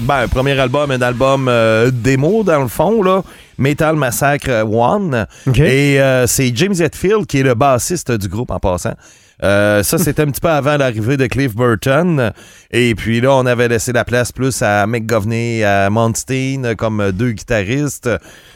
Ben, 0.00 0.20
un 0.20 0.28
premier 0.28 0.58
album, 0.58 0.90
un 0.90 1.02
album 1.02 1.48
euh, 1.48 1.90
démo, 1.92 2.44
dans 2.44 2.62
le 2.62 2.68
fond, 2.68 3.02
là. 3.02 3.22
Metal 3.58 3.96
Massacre 3.96 4.64
One. 4.64 5.26
OK. 5.46 5.58
Et 5.58 6.00
euh, 6.00 6.26
c'est 6.28 6.52
James 6.54 6.74
Hetfield 6.78 7.26
qui 7.26 7.40
est 7.40 7.42
le 7.42 7.54
bassiste 7.54 8.12
du 8.12 8.28
groupe 8.28 8.50
en 8.52 8.60
passant. 8.60 8.94
Euh, 9.42 9.82
ça, 9.82 9.98
c'était 9.98 10.22
un 10.22 10.26
petit 10.26 10.40
peu 10.40 10.48
avant 10.48 10.76
l'arrivée 10.76 11.16
de 11.16 11.26
Cliff 11.26 11.54
Burton. 11.54 12.32
Et 12.70 12.94
puis 12.94 13.20
là, 13.20 13.34
on 13.34 13.46
avait 13.46 13.68
laissé 13.68 13.92
la 13.92 14.04
place 14.04 14.32
plus 14.32 14.62
à 14.62 14.86
Mick 14.86 15.06
Govney, 15.06 15.64
à 15.64 15.90
Monstein 15.90 16.74
comme 16.76 17.12
deux 17.12 17.32
guitaristes. 17.32 18.08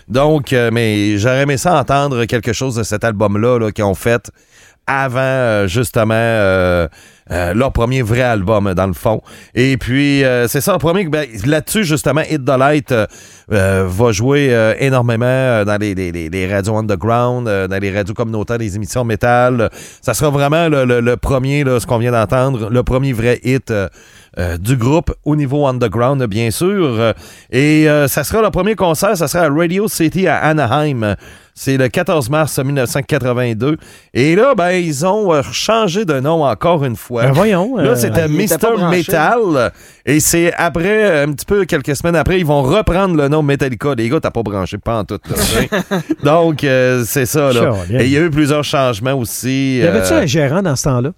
Donc, 0.09 0.53
euh, 0.53 0.71
mais 0.73 1.19
j'aurais 1.19 1.43
aimé 1.43 1.57
ça 1.57 1.79
entendre 1.79 2.25
quelque 2.25 2.53
chose 2.53 2.75
de 2.75 2.83
cet 2.83 3.05
album-là 3.05 3.59
là, 3.59 3.71
qu'ils 3.71 3.85
ont 3.85 3.95
fait 3.95 4.31
avant 4.87 5.21
euh, 5.21 5.67
justement 5.67 6.15
euh, 6.15 6.89
euh, 7.31 7.55
leur 7.55 7.73
premier 7.73 8.03
vrai 8.03 8.23
album 8.23 8.75
dans 8.75 8.87
le 8.87 8.93
fond. 8.93 9.23
Et 9.55 9.77
puis 9.77 10.23
c'est 10.49 10.61
ça 10.61 10.73
le 10.73 10.79
premier 10.79 11.05
ben, 11.05 11.27
là-dessus 11.47 11.85
justement 11.85 12.23
Hit 12.29 12.45
the 12.45 13.07
va 13.49 14.13
jouer 14.13 14.75
énormément 14.81 15.65
dans 15.65 15.81
les, 15.81 16.49
radios 16.51 16.77
underground, 16.77 17.47
dans 17.47 17.81
les 17.81 17.93
radios 17.93 18.15
communautaires, 18.15 18.59
les 18.59 18.77
émissions 18.77 19.05
métal. 19.05 19.71
Ça 20.01 20.15
sera 20.15 20.31
vraiment 20.31 20.69
le, 20.69 21.15
premier 21.17 21.65
ce 21.65 21.87
qu'on 21.87 21.99
vient 21.99 22.13
d'entendre, 22.13 22.71
le 22.71 22.83
premier 22.83 23.13
vrai 23.13 23.41
hit 23.45 23.73
euh, 24.39 24.57
du 24.57 24.77
groupe 24.77 25.13
au 25.25 25.37
niveau 25.37 25.67
underground, 25.67 26.23
bien 26.27 26.51
sûr. 26.51 26.69
Euh, 26.99 27.13
Et 27.51 27.89
euh, 27.89 28.09
ça 28.09 28.25
sera 28.25 28.43
le 28.43 28.51
premier 28.51 28.75
concert, 28.75 29.17
ça 29.17 29.29
sera 29.29 29.45
à 29.45 29.51
Radio 29.51 29.89
City 29.89 30.27
à 30.27 30.39
Anaheim. 30.39 31.17
C'est 31.55 31.77
le 31.77 31.89
14 31.89 32.31
mars 32.31 32.59
1982. 32.59 33.77
Et 34.15 34.35
là, 34.35 34.55
ben, 34.57 34.71
ils 34.71 35.05
ont 35.05 35.35
euh, 35.35 35.43
changé 35.53 36.07
de 36.07 36.19
nom 36.19 36.45
encore 36.45 36.83
une 36.83 36.97
fois. 36.97 37.25
Ben 37.25 37.33
voyons. 37.33 37.77
Là, 37.77 37.95
c'était 37.95 38.27
Mr. 38.27 38.89
Metal. 38.91 39.71
Et 40.07 40.19
c'est 40.21 40.51
après, 40.55 41.23
un 41.23 41.31
petit 41.33 41.45
peu, 41.45 41.67
quelques 41.67 41.95
semaines 41.95 42.17
après, 42.17 42.39
ils 42.41 42.47
vont 42.47 42.63
reprendre 42.63 43.17
le 43.17 43.29
nom 43.29 43.43
Metallica. 43.43 43.95
Les 43.95 44.09
gars, 44.09 44.21
t'as 44.21 44.31
pas 44.31 44.43
branché, 44.43 44.79
pas 44.79 45.01
en 45.01 45.05
tout. 45.05 45.19
là. 45.29 45.99
Donc, 46.25 46.61
c'est 47.05 47.27
ça, 47.27 47.53
là. 47.53 47.75
Et 47.91 48.05
il 48.07 48.11
y 48.13 48.17
a 48.17 48.21
eu 48.21 48.31
plusieurs 48.31 48.65
changements 48.65 49.13
aussi. 49.13 49.77
Y 49.79 49.87
avait-tu 49.87 50.15
un 50.15 50.25
gérant 50.25 50.63
dans 50.63 50.75
ce 50.75 50.85
temps-là? 50.85 51.11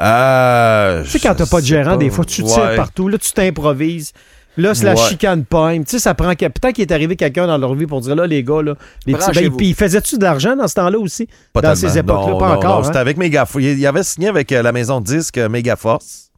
Euh, 0.00 1.02
Tu 1.04 1.10
sais, 1.10 1.18
quand 1.20 1.34
t'as 1.34 1.46
pas 1.46 1.60
de 1.60 1.66
gérant, 1.66 1.92
pas. 1.92 1.96
des 1.96 2.10
fois, 2.10 2.24
tu 2.24 2.42
tires 2.42 2.58
Ouais. 2.58 2.76
partout. 2.76 3.08
Là, 3.08 3.18
tu 3.18 3.32
t'improvises. 3.32 4.12
Là, 4.58 4.74
c'est 4.74 4.84
la 4.84 4.92
Ouais. 4.94 5.00
chicane 5.08 5.44
pointe. 5.46 5.86
Tu 5.86 5.92
sais, 5.92 5.98
ça 5.98 6.12
prend. 6.14 6.34
Peut-être 6.34 6.72
qu'il 6.72 6.82
est 6.82 6.92
arrivé 6.92 7.16
quelqu'un 7.16 7.46
dans 7.46 7.56
leur 7.56 7.74
vie 7.74 7.86
pour 7.86 8.02
dire 8.02 8.14
là, 8.14 8.26
les 8.26 8.42
gars, 8.44 8.60
là, 8.62 8.74
les 9.06 9.14
petits. 9.14 9.30
Ben, 9.48 9.50
puis, 9.56 9.72
faisait-tu 9.72 10.18
de 10.18 10.24
l'argent 10.24 10.54
dans 10.56 10.68
ce 10.68 10.74
temps-là 10.74 10.98
aussi? 10.98 11.26
Pas 11.54 11.62
dans 11.62 11.72
tellement. 11.72 11.88
ces 11.92 11.98
époques-là, 11.98 12.36
pas 12.38 12.48
non, 12.48 12.54
encore. 12.56 12.74
non, 12.76 12.80
hein? 12.80 12.84
C'était 12.84 12.98
avec 12.98 13.16
Megaforce. 13.16 13.64
Il 13.64 13.86
avait 13.86 14.02
signé 14.02 14.28
avec 14.28 14.52
euh, 14.52 14.62
la 14.62 14.72
maison 14.72 15.00
de 15.00 15.06
disques 15.06 15.38
euh, 15.38 15.48
Megaforce. 15.48 16.28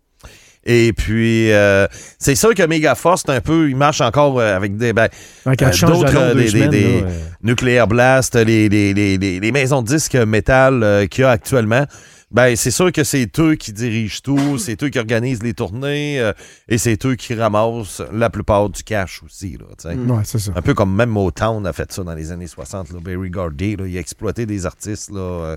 Et 0.66 0.92
puis, 0.94 1.52
euh, 1.52 1.86
c'est 2.18 2.36
sûr 2.36 2.54
que 2.54 2.62
Megaforce, 2.62 3.24
c'est 3.26 3.32
un 3.32 3.40
peu, 3.40 3.68
il 3.68 3.76
marche 3.76 4.00
encore 4.00 4.40
avec 4.40 4.76
des, 4.76 4.92
ben, 4.94 5.08
Ouais, 5.44 5.52
euh, 5.60 5.70
de 5.70 5.86
d'autres, 5.86 6.34
des- 6.34 6.42
des- 6.44 6.48
semaines, 6.48 6.70
des- 6.70 7.00
là, 7.02 7.06
Nuclear 7.42 7.86
Blast, 7.88 8.36
les, 8.36 8.68
les, 8.70 8.94
les, 8.94 9.18
les, 9.18 9.40
les 9.40 9.52
maisons 9.52 9.82
de 9.82 9.88
disques 9.88 10.14
métal 10.14 10.82
euh, 10.82 11.06
qu'il 11.06 11.22
y 11.22 11.24
a 11.26 11.30
actuellement. 11.30 11.84
Ben, 12.30 12.56
c'est 12.56 12.70
sûr 12.70 12.90
que 12.90 13.04
c'est 13.04 13.38
eux 13.38 13.54
qui 13.54 13.72
dirigent 13.72 14.20
tout, 14.22 14.58
c'est 14.58 14.82
eux 14.82 14.88
qui 14.88 14.98
organisent 14.98 15.42
les 15.42 15.54
tournées 15.54 16.20
euh, 16.20 16.32
et 16.68 16.78
c'est 16.78 17.04
eux 17.06 17.14
qui 17.14 17.34
ramassent 17.34 18.02
la 18.12 18.30
plupart 18.30 18.68
du 18.70 18.82
cash 18.82 19.22
aussi. 19.22 19.56
Là, 19.58 19.66
tu 19.78 19.88
sais. 19.88 19.94
Ouais, 19.94 20.22
c'est 20.24 20.38
ça. 20.38 20.52
Un 20.54 20.62
peu 20.62 20.74
comme 20.74 20.94
même 20.94 21.10
Motown 21.10 21.66
a 21.66 21.72
fait 21.72 21.92
ça 21.92 22.02
dans 22.02 22.14
les 22.14 22.32
années 22.32 22.46
60. 22.46 22.92
Là, 22.92 23.00
Barry 23.00 23.30
Gordy, 23.30 23.76
là, 23.76 23.86
il 23.86 23.96
a 23.96 24.00
exploité 24.00 24.46
des 24.46 24.66
artistes. 24.66 25.10
Là, 25.10 25.20
euh, 25.20 25.56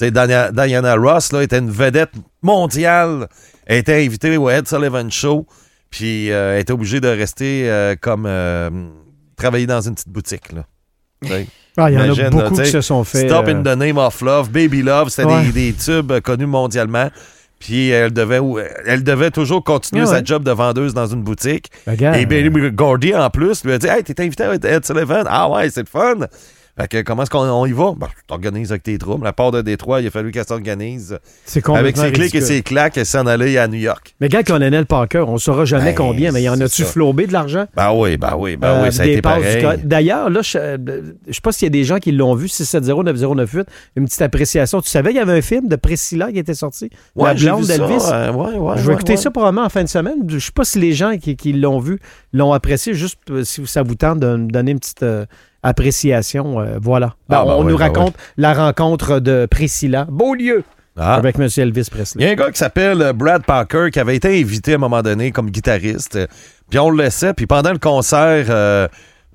Diana, 0.00 0.52
Diana 0.52 0.94
Ross 0.94 1.32
là, 1.32 1.42
était 1.42 1.58
une 1.58 1.70
vedette 1.70 2.12
mondiale. 2.42 3.28
Elle 3.66 3.78
était 3.78 4.04
invitée 4.04 4.36
au 4.36 4.48
Ed 4.48 4.66
Sullivan 4.66 5.10
Show. 5.10 5.46
Puis 5.90 6.30
euh, 6.30 6.54
elle 6.54 6.60
était 6.60 6.72
obligée 6.72 7.00
de 7.00 7.08
rester 7.08 7.94
comme 8.00 8.28
travailler 9.36 9.66
dans 9.66 9.80
une 9.80 9.94
petite 9.94 10.08
boutique. 10.08 10.52
Là. 10.52 10.64
Ah, 11.78 11.90
il 11.90 11.94
y 11.94 11.98
en 11.98 12.26
a 12.26 12.30
beaucoup 12.30 12.54
qui 12.60 12.66
se 12.70 12.80
sont 12.80 13.04
fait. 13.04 13.26
Stop 13.28 13.46
euh, 13.48 13.52
in 13.54 13.62
the 13.62 13.78
Name 13.78 13.98
of 13.98 14.20
Love, 14.20 14.50
Baby 14.50 14.82
Love, 14.82 15.08
c'était 15.08 15.28
Ouais. 15.28 15.44
des, 15.52 15.70
des 15.70 15.72
tubes 15.72 16.12
euh, 16.12 16.20
connus 16.20 16.46
mondialement. 16.46 17.08
Puis 17.60 17.88
elle 17.88 18.12
devait, 18.12 18.40
elle 18.86 19.02
devait 19.02 19.30
toujours 19.32 19.64
continuer 19.64 20.02
Ah 20.06 20.10
ouais. 20.10 20.18
sa 20.18 20.24
job 20.24 20.44
de 20.44 20.50
vendeuse 20.52 20.94
dans 20.94 21.06
une 21.06 21.22
boutique. 21.22 21.70
regarde, 21.88 22.16
Et 22.16 22.24
Barry 22.26 22.70
Gordy, 22.72 23.14
en 23.14 23.30
plus, 23.30 23.64
lui 23.64 23.72
a 23.72 23.78
dit 23.78 23.88
Hey, 23.88 24.04
t'es 24.04 24.20
invité 24.22 24.44
à 24.44 24.54
Ed 24.54 24.84
Sullivan. 24.86 25.24
Ah 25.28 25.50
ouais, 25.50 25.68
c'est 25.70 25.80
le 25.80 25.86
fun. 25.90 26.26
Fait 26.78 26.88
que 26.88 27.02
comment 27.02 27.22
est-ce 27.24 27.30
qu'on 27.30 27.40
on 27.40 27.66
y 27.66 27.72
va? 27.72 27.92
Ben, 27.96 28.06
tu 28.06 28.22
t'organises 28.26 28.70
avec 28.70 28.84
tes 28.84 28.96
troupes. 28.98 29.24
La 29.24 29.32
part 29.32 29.50
de 29.50 29.62
Détroit, 29.62 30.00
il 30.00 30.06
a 30.06 30.10
fallu 30.10 30.30
qu'elle 30.30 30.46
s'organise 30.46 31.18
c'est 31.44 31.66
avec 31.70 31.96
ses 31.96 32.12
clics 32.12 32.34
et 32.34 32.40
ses 32.40 32.62
claques 32.62 32.96
et 32.98 33.04
s'en 33.04 33.26
aller 33.26 33.58
à 33.58 33.66
New 33.68 33.78
York. 33.78 34.14
Mais 34.20 34.28
regarde 34.28 34.46
Colonel 34.46 34.86
Parker, 34.86 35.24
on 35.26 35.34
ne 35.34 35.38
saura 35.38 35.64
jamais 35.64 35.86
Ben, 35.86 35.94
combien, 35.96 36.30
mais 36.32 36.40
il 36.40 36.44
y 36.44 36.48
en 36.48 36.60
a-tu 36.60 36.84
flobé 36.84 37.26
de 37.26 37.32
l'argent? 37.32 37.66
Ben 37.74 37.92
oui, 37.92 38.16
ben 38.16 38.34
oui, 38.38 38.56
ben 38.56 38.68
Euh, 38.68 38.84
oui, 38.84 38.92
ça 38.92 39.02
a 39.02 39.06
été 39.06 39.20
pareil. 39.22 39.80
D'ailleurs, 39.84 40.30
là, 40.30 40.40
je 40.42 40.76
ne 40.76 41.32
sais 41.32 41.40
pas 41.42 41.52
s'il 41.52 41.66
y 41.66 41.70
a 41.70 41.70
des 41.70 41.84
gens 41.84 41.98
qui 41.98 42.12
l'ont 42.12 42.34
vu, 42.34 42.46
670-9098, 42.46 43.64
une 43.96 44.04
petite 44.04 44.22
appréciation. 44.22 44.80
Tu 44.80 44.88
savais 44.88 45.10
qu'il 45.10 45.18
y 45.18 45.22
avait 45.22 45.38
un 45.38 45.42
film 45.42 45.68
de 45.68 45.76
Priscilla 45.76 46.30
qui 46.32 46.38
était 46.38 46.54
sorti? 46.54 46.90
Ouais, 47.16 47.28
La 47.30 47.34
blonde 47.34 47.66
d'Elvis? 47.66 48.04
euh, 48.12 48.32
ouais, 48.32 48.56
ouais, 48.56 48.74
je 48.78 48.86
vais 48.86 48.92
écouter 48.94 49.16
ça 49.16 49.30
probablement 49.30 49.64
en 49.66 49.68
fin 49.68 49.82
de 49.82 49.88
semaine. 49.88 50.18
Je 50.28 50.34
ne 50.36 50.40
sais 50.40 50.52
pas 50.52 50.64
si 50.64 50.78
les 50.78 50.92
gens 50.92 51.16
qui, 51.18 51.36
qui 51.36 51.52
l'ont 51.52 51.78
vu 51.80 51.98
l'ont 52.32 52.52
apprécié, 52.52 52.94
juste 52.94 53.18
euh, 53.30 53.42
si 53.44 53.66
ça 53.66 53.82
vous 53.82 53.94
tente 53.94 54.20
de 54.20 54.36
me 54.36 54.48
donner 54.50 54.72
une 54.72 54.78
petite 54.78 55.02
euh, 55.02 55.26
appréciation. 55.62 56.60
euh, 56.60 56.78
voilà. 56.80 57.14
Ben, 57.28 57.38
Ah, 57.40 57.44
ben 57.44 57.52
on 57.52 57.60
oui, 57.64 57.72
nous 57.72 57.78
ben 57.78 57.84
raconte 57.86 58.14
la 58.36 58.52
rencontre 58.54 59.20
de 59.20 59.46
Priscilla. 59.50 60.06
Beau 60.08 60.34
lieu! 60.34 60.64
Ah. 61.00 61.14
Avec 61.14 61.38
M. 61.38 61.48
Elvis 61.56 61.80
Il 61.80 61.86
y 61.86 61.90
Presley. 61.90 62.28
a 62.28 62.32
un 62.32 62.34
gars 62.34 62.50
qui 62.50 62.58
s'appelle 62.58 63.00
euh, 63.02 63.12
Brad 63.12 63.44
Parker 63.44 63.90
qui 63.92 64.00
avait 64.00 64.16
été 64.16 64.40
invité 64.40 64.72
à 64.72 64.74
un 64.74 64.78
moment 64.78 65.00
donné 65.02 65.30
comme 65.30 65.48
guitariste. 65.50 66.18
Puis 66.68 66.78
on 66.80 66.90
le 66.90 67.04
laissait. 67.04 67.32
Puis 67.34 67.46
pendant 67.46 67.70
le 67.70 67.78
concert, 67.78 68.46
euh, 68.48 68.88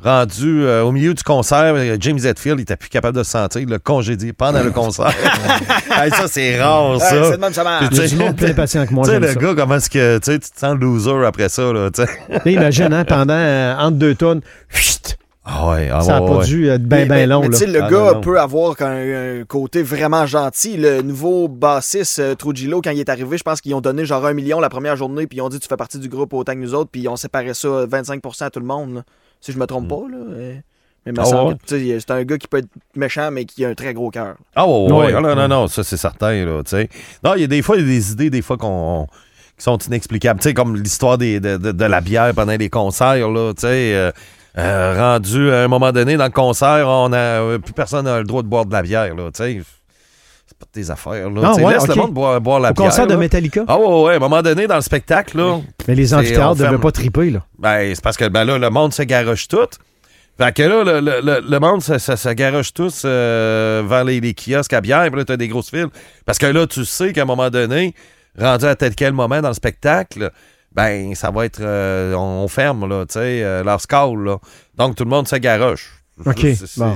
rendu 0.03 0.63
euh, 0.65 0.84
au 0.84 0.92
milieu 0.92 1.13
du 1.13 1.24
concert, 1.24 1.74
James 2.01 2.20
Hetfield, 2.22 2.60
il 2.60 2.63
était 2.63 2.75
plus 2.75 2.89
capable 2.89 3.18
de 3.18 3.24
se 3.24 3.32
sentir. 3.32 3.62
Il 3.62 3.70
l'a 3.70 3.80
congédié 3.80 4.34
pendant 4.34 4.62
le 4.62 4.72
concert. 4.82 5.13
Hey, 5.96 6.10
ça, 6.12 6.27
c'est 6.27 6.60
rare, 6.62 6.94
Ouais, 6.96 7.00
ça. 7.00 7.32
c'est 7.32 7.38
même, 7.39 7.53
ça 7.53 7.63
marche. 7.63 7.89
Du 7.92 8.15
monde 8.18 8.36
plus 8.36 8.48
impatient 8.48 8.86
que 8.86 8.94
moi. 8.94 9.06
Tu 9.08 9.12
sais, 9.12 9.20
le 9.22 9.27
ça. 9.27 9.36
gars, 9.36 9.53
comment 9.56 9.75
est-ce 9.75 9.89
que 9.89 10.18
tu 10.18 10.32
sais, 10.34 10.39
tu 10.39 10.50
te 10.50 10.60
sens 10.60 10.75
loser 10.77 11.24
après 11.25 11.48
ça, 11.48 11.72
là, 11.72 11.89
tu 11.92 12.01
sais? 12.03 12.51
Imagine, 12.51 12.92
hein, 12.92 13.06
pendant 13.06 13.36
euh, 13.38 13.75
entre 13.77 13.98
deux 13.98 14.15
tonnes, 14.15 14.42
chut, 14.70 15.18
Ah 15.46 15.70
ouais, 15.72 15.90
ah 15.92 16.00
ça 16.02 16.14
n'a 16.14 16.22
ouais, 16.22 16.30
pas 16.30 16.38
ouais. 16.38 16.46
dû 16.46 16.68
être 16.70 16.84
bien, 16.88 17.06
bien 17.06 17.26
long. 17.28 17.42
mais 17.42 17.48
là. 17.50 17.54
tu 17.54 17.60
sais, 17.60 17.68
le 17.68 17.84
Ah, 17.84 17.90
gars 17.90 17.98
non, 17.98 18.14
non. 18.14 18.22
peut 18.22 18.40
avoir 18.40 18.76
un, 18.82 19.40
un 19.42 19.44
côté 19.44 19.82
vraiment 19.84 20.26
gentil. 20.26 20.78
Le 20.78 21.02
nouveau 21.02 21.50
bassiste 21.50 22.20
euh, 22.20 22.34
Trujillo, 22.36 22.80
quand 22.82 22.92
il 22.92 23.00
est 23.02 23.10
arrivé, 23.10 23.38
je 23.38 23.44
pense 23.44 23.60
qu'ils 23.60 23.74
ont 23.76 23.82
donné 23.82 24.06
genre 24.06 24.26
un 24.26 24.34
million 24.34 24.62
la 24.62 24.70
première 24.70 24.96
journée, 24.96 25.28
puis 25.28 25.40
ils 25.40 25.42
ont 25.42 25.50
dit 25.50 25.60
tu 25.60 25.68
fais 25.68 25.76
partie 25.76 26.00
du 26.00 26.08
groupe 26.08 26.34
autant 26.34 26.54
que 26.54 26.60
nous 26.60 26.74
autres, 26.74 26.90
puis 26.92 27.10
on 27.10 27.18
séparait 27.18 27.54
ça 27.54 27.68
25% 27.86 28.44
à 28.46 28.50
tout 28.52 28.62
le 28.62 28.66
monde. 28.66 28.96
là. 28.96 29.04
Si 29.42 29.52
je 29.52 29.60
me 29.60 29.66
trompe 29.68 29.90
pas, 29.90 30.04
là. 30.10 30.18
euh, 30.18 30.56
Mais 31.06 31.12
Ah 31.18 31.44
ouais? 31.46 31.56
c'est 31.68 32.12
un 32.12 32.24
gars 32.24 32.38
qui 32.38 32.48
peut 32.48 32.60
être 32.60 32.70
méchant, 32.96 33.30
mais 33.30 33.44
qui 33.44 33.66
a 33.66 33.68
un 33.68 33.76
très 33.76 33.94
gros 33.94 34.10
cœur. 34.12 34.36
Ah 34.56 34.66
ouais, 34.66 34.74
ouais, 34.90 34.92
Ouais. 35.08 35.14
Ah, 35.14 35.20
non, 35.20 35.36
non, 35.36 35.48
non, 35.50 35.68
ça 35.68 35.84
c'est 35.84 35.98
certain, 35.98 36.46
là, 36.46 36.64
tu 36.64 36.70
sais. 36.70 36.88
Non, 37.22 37.34
il 37.36 37.42
y 37.42 37.44
a 37.44 37.48
des 37.48 37.62
fois, 37.62 37.76
il 37.76 37.82
y 37.82 37.84
a 37.84 37.88
des 37.88 38.12
idées, 38.14 38.30
des 38.30 38.42
fois, 38.42 38.56
qu'on 38.56 39.08
qui 39.58 39.64
sont 39.66 39.78
inexplicables. 39.78 40.40
Tu 40.40 40.48
sais, 40.48 40.54
comme 40.54 40.78
l'histoire 40.78 41.18
des- 41.18 41.40
de, 41.42 41.58
de- 41.58 41.74
de 41.74 41.86
la 41.86 42.00
bière 42.00 42.34
pendant 42.34 42.56
les 42.58 42.70
concerts, 42.70 43.30
là, 43.30 43.54
tu 43.54 43.62
sais. 43.64 43.94
euh, 43.94 44.12
euh, 44.57 44.95
rendu 44.98 45.51
à 45.51 45.63
un 45.63 45.67
moment 45.67 45.91
donné 45.91 46.15
dans 46.17 46.25
le 46.25 46.29
concert, 46.31 46.88
on 46.88 47.12
a 47.13 47.17
euh, 47.17 47.57
plus 47.60 47.74
personne 47.74 48.05
n'a 48.05 48.19
le 48.19 48.24
droit 48.24 48.43
de 48.43 48.48
boire 48.48 48.65
de 48.65 48.74
la 48.74 48.81
bière, 48.81 49.15
là, 49.15 49.29
tu 49.33 49.43
sais. 49.43 49.62
C'est 50.45 50.57
pas 50.57 50.65
tes 50.72 50.89
affaires, 50.91 51.29
là. 51.29 51.53
Sais, 51.53 51.63
ouais, 51.63 51.74
laisse 51.74 51.88
le 51.88 51.95
monde 51.95 52.13
boire, 52.13 52.39
boire 52.41 52.60
la 52.60 52.72
Au 52.72 52.74
bière. 52.74 52.86
concert 52.89 53.07
de 53.07 53.13
là. 53.13 53.17
Metallica? 53.17 53.63
Ah 53.67 53.77
ouais, 53.79 54.03
ouais, 54.03 54.13
à 54.13 54.15
un 54.17 54.19
moment 54.19 54.41
donné, 54.41 54.67
dans 54.67 54.75
le 54.75 54.81
spectacle, 54.81 55.38
là, 55.38 55.60
Mais 55.88 55.95
les 55.95 56.13
amphithéâtres 56.13 56.60
ne 56.60 56.65
devaient 56.65 56.77
pas 56.77 56.91
triper, 56.91 57.29
là. 57.31 57.39
ben, 57.57 57.95
c'est 57.95 58.03
parce 58.03 58.17
que 58.17 58.27
ben 58.27 58.43
là, 58.43 58.57
le 58.57 58.69
monde 58.69 58.93
se 58.93 59.03
garoche 59.03 59.48
tout. 59.48 59.57
Fait 60.38 60.53
que 60.53 60.63
là, 60.63 60.83
le, 60.83 61.00
le- 61.00 61.22
le- 61.24 61.43
le 61.48 61.60
monde 61.60 61.81
se, 61.81 61.98
se- 62.00 62.15
se 62.15 62.29
garoche 62.29 62.74
tous 62.74 63.03
euh, 63.05 63.83
vers 63.88 64.03
les, 64.03 64.19
les 64.19 64.33
kiosques 64.33 64.74
à 64.74 64.81
bière, 64.81 65.07
puis 65.10 65.17
là, 65.17 65.25
t'as 65.25 65.38
des 65.38 65.48
grosses 65.48 65.69
files. 65.69 65.88
Parce 66.25 66.38
que 66.39 66.48
là, 66.48 66.65
tu 66.67 66.86
sais 66.86 67.13
qu'à 67.13 67.22
un 67.22 67.25
moment 67.25 67.50
donné, 67.50 67.93
rendu 68.38 68.65
à 68.65 68.75
tel 68.75 68.95
quel 68.95 69.13
moment 69.13 69.41
dans 69.41 69.50
le 69.50 69.53
spectacle, 69.53 70.31
ben, 70.75 71.13
ça 71.15 71.32
va 71.32 71.46
être. 71.46 71.60
euh, 71.62 72.13
on, 72.13 72.44
on 72.44 72.48
ferme, 72.48 72.88
là, 72.88 73.06
tu 73.06 73.13
sais, 73.13 73.44
euh, 73.44 73.63
leur 73.63 73.80
score, 73.82 74.15
là. 74.18 74.38
Donc, 74.77 74.96
tout 74.96 75.03
le 75.03 75.10
monde 75.10 75.27
se 75.27 75.36
garoche. 75.36 75.92
OK, 76.25 76.39
C'est- 76.56 76.77
bon. 76.80 76.96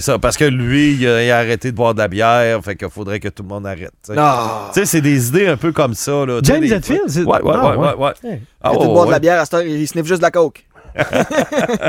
ça, 0.00 0.18
parce 0.18 0.36
que 0.36 0.44
lui, 0.44 0.94
il 0.94 1.06
a, 1.06 1.22
il 1.24 1.30
a 1.30 1.38
arrêté 1.38 1.70
de 1.70 1.76
boire 1.76 1.94
de 1.94 1.98
la 2.00 2.08
bière, 2.08 2.62
fait 2.64 2.74
qu'il 2.76 2.88
faudrait 2.90 3.20
que 3.20 3.28
tout 3.28 3.42
le 3.42 3.48
monde 3.48 3.66
arrête. 3.66 3.92
tu 4.04 4.12
sais. 4.72 4.84
C'est 4.86 5.00
des 5.00 5.28
idées 5.28 5.46
un 5.46 5.56
peu 5.56 5.72
comme 5.72 5.94
ça. 5.94 6.24
Là, 6.26 6.40
James 6.42 6.60
des- 6.60 6.72
Hetfield? 6.72 7.02
c'est- 7.06 7.22
Ouais, 7.24 7.40
ouais, 7.42 7.52
Ah, 7.54 7.76
ouais, 7.76 7.88
ouais. 7.88 7.94
ouais. 7.94 8.12
Hey. 8.32 8.40
Ah, 8.60 8.72
ouais, 8.72 8.78
tout 8.78 8.84
boire 8.86 9.04
de 9.04 9.08
ouais. 9.10 9.14
la 9.14 9.18
bière 9.20 9.40
à 9.40 9.44
cette 9.44 9.54
heure, 9.54 9.62
il 9.62 9.86
sniffe 9.86 10.06
juste 10.06 10.20
de 10.20 10.24
la 10.24 10.30
coke. 10.30 10.64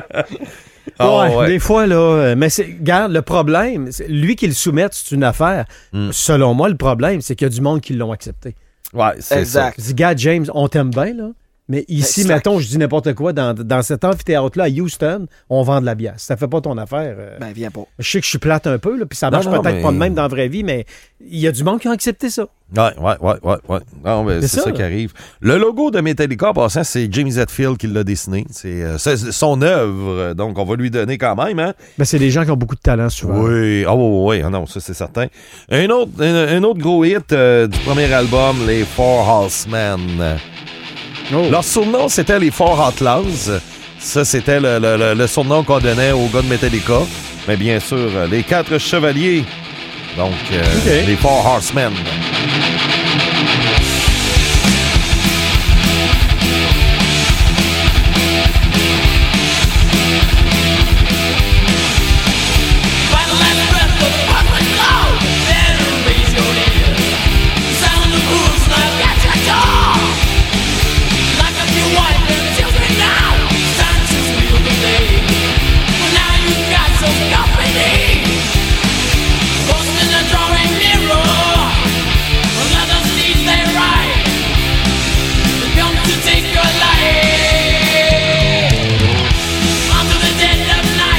Ah, 0.99 1.09
Ouais, 1.27 1.35
ouais. 1.35 1.47
Des 1.47 1.59
fois, 1.59 1.87
là. 1.87 1.95
euh, 1.95 2.35
Mais 2.37 2.47
regarde, 2.57 3.11
le 3.11 3.21
problème, 3.21 3.91
c'est- 3.91 4.07
lui 4.07 4.35
qui 4.35 4.47
le 4.47 4.53
soumette, 4.53 4.93
c'est 4.93 5.13
une 5.15 5.23
affaire. 5.23 5.65
Hmm. 5.91 6.09
Selon 6.11 6.53
moi, 6.53 6.69
le 6.69 6.77
problème, 6.77 7.21
c'est 7.21 7.35
qu'il 7.35 7.45
y 7.47 7.51
a 7.51 7.53
du 7.53 7.59
monde 7.61 7.81
qui 7.81 7.93
l'ont 7.93 8.11
accepté. 8.11 8.55
Ouais, 8.95 9.15
c'est 9.19 9.39
Exact. 9.39 9.75
Je 9.79 9.85
dis, 9.87 9.93
gars, 9.93 10.15
James, 10.15 10.45
on 10.53 10.67
t'aime 10.67 10.89
bien, 10.89 11.13
là. 11.13 11.29
Mais 11.67 11.83
ici, 11.87 12.21
Exact. 12.21 12.35
mettons, 12.35 12.59
je 12.59 12.67
dis 12.67 12.77
n'importe 12.77 13.13
quoi, 13.15 13.33
dans, 13.33 13.55
dans 13.55 13.81
cet 13.81 14.03
amphithéâtre-là, 14.03 14.65
à 14.65 14.69
Houston, 14.69 15.25
on 15.49 15.63
vend 15.63 15.81
de 15.81 15.85
la 15.87 15.95
bière. 15.95 16.13
Si 16.17 16.27
ça 16.27 16.37
fait 16.37 16.47
pas 16.47 16.61
ton 16.61 16.77
affaire, 16.77 17.15
euh, 17.17 17.37
Ben, 17.39 17.51
viens 17.55 17.71
pas. 17.71 17.85
je 17.97 18.07
sais 18.07 18.19
que 18.19 18.25
je 18.25 18.29
suis 18.29 18.37
plate 18.37 18.67
un 18.67 18.77
peu, 18.77 18.95
là, 18.97 19.05
puis 19.07 19.17
ça 19.17 19.31
marche 19.31 19.45
peut-être 19.47 19.63
mais- 19.63 19.81
pas 19.81 19.91
de 19.91 19.97
même 19.97 20.13
dans 20.13 20.21
la 20.21 20.27
vraie 20.27 20.47
vie, 20.47 20.63
mais 20.63 20.85
il 21.27 21.39
y 21.39 21.47
a 21.47 21.51
du 21.51 21.63
monde 21.63 21.79
qui 21.79 21.87
a 21.87 21.91
accepté 21.91 22.29
ça. 22.29 22.45
Ouais, 22.77 22.83
ouais, 22.99 23.15
ouais, 23.19 23.35
ouais, 23.43 23.79
ouais. 24.23 24.37
C'est 24.41 24.47
ça, 24.47 24.61
ça. 24.63 24.71
qui 24.71 24.83
arrive. 24.83 25.13
Le 25.39 25.57
logo 25.57 25.89
de 25.89 26.01
Metallica, 26.01 26.49
en 26.49 26.53
passant, 26.53 26.83
c'est 26.83 27.07
James 27.11 27.31
Hetfield 27.35 27.77
qui 27.77 27.87
l'a 27.87 28.03
dessiné. 28.03 28.45
C'est 28.51 28.83
euh, 28.83 28.97
son 28.99 29.61
œuvre, 29.63 30.33
donc 30.33 30.59
on 30.59 30.65
va 30.65 30.75
lui 30.75 30.91
donner 30.91 31.17
quand 31.17 31.35
même, 31.35 31.57
hein? 31.57 31.73
Ben, 31.97 32.05
c'est 32.05 32.19
des 32.19 32.29
gens 32.29 32.43
qui 32.45 32.51
ont 32.51 32.57
beaucoup 32.57 32.75
de 32.75 32.79
talent, 32.81 33.09
souvent. 33.09 33.41
Oui, 33.41 33.85
ah 33.87 33.95
oui, 33.95 34.37
oui, 34.37 34.43
ah 34.45 34.51
non, 34.51 34.67
ça 34.67 34.79
c'est 34.79 34.93
certain. 34.93 35.27
Un 35.71 35.89
autre, 35.89 36.11
un, 36.19 36.57
un 36.57 36.63
autre 36.63 36.79
gros 36.79 37.03
hit 37.05 37.31
euh, 37.33 37.65
du 37.67 37.79
premier 37.79 38.11
album, 38.13 38.57
les 38.67 38.83
Four 38.83 39.27
Horsemen. 39.27 39.99
Oh. 41.33 41.47
Leur 41.49 41.63
surnom, 41.63 42.07
c'était 42.07 42.39
les 42.39 42.51
Four 42.51 42.87
Outlaws. 42.87 43.59
Ça, 43.99 44.23
c'était 44.25 44.59
le, 44.59 44.77
le- 44.79 45.13
le- 45.15 45.27
surnom 45.27 45.63
qu'on 45.63 45.79
donnait 45.79 46.11
aux 46.11 46.27
gars 46.27 46.41
de 46.41 46.47
Metallica. 46.47 46.99
Mais 47.47 47.55
bien 47.57 47.79
sûr, 47.79 48.09
les 48.29 48.43
quatre 48.43 48.77
chevaliers. 48.77 49.43
Donc, 50.17 50.31
euh, 50.53 51.05
les 51.07 51.15
Four 51.15 51.43
Horsemen. 51.45 51.91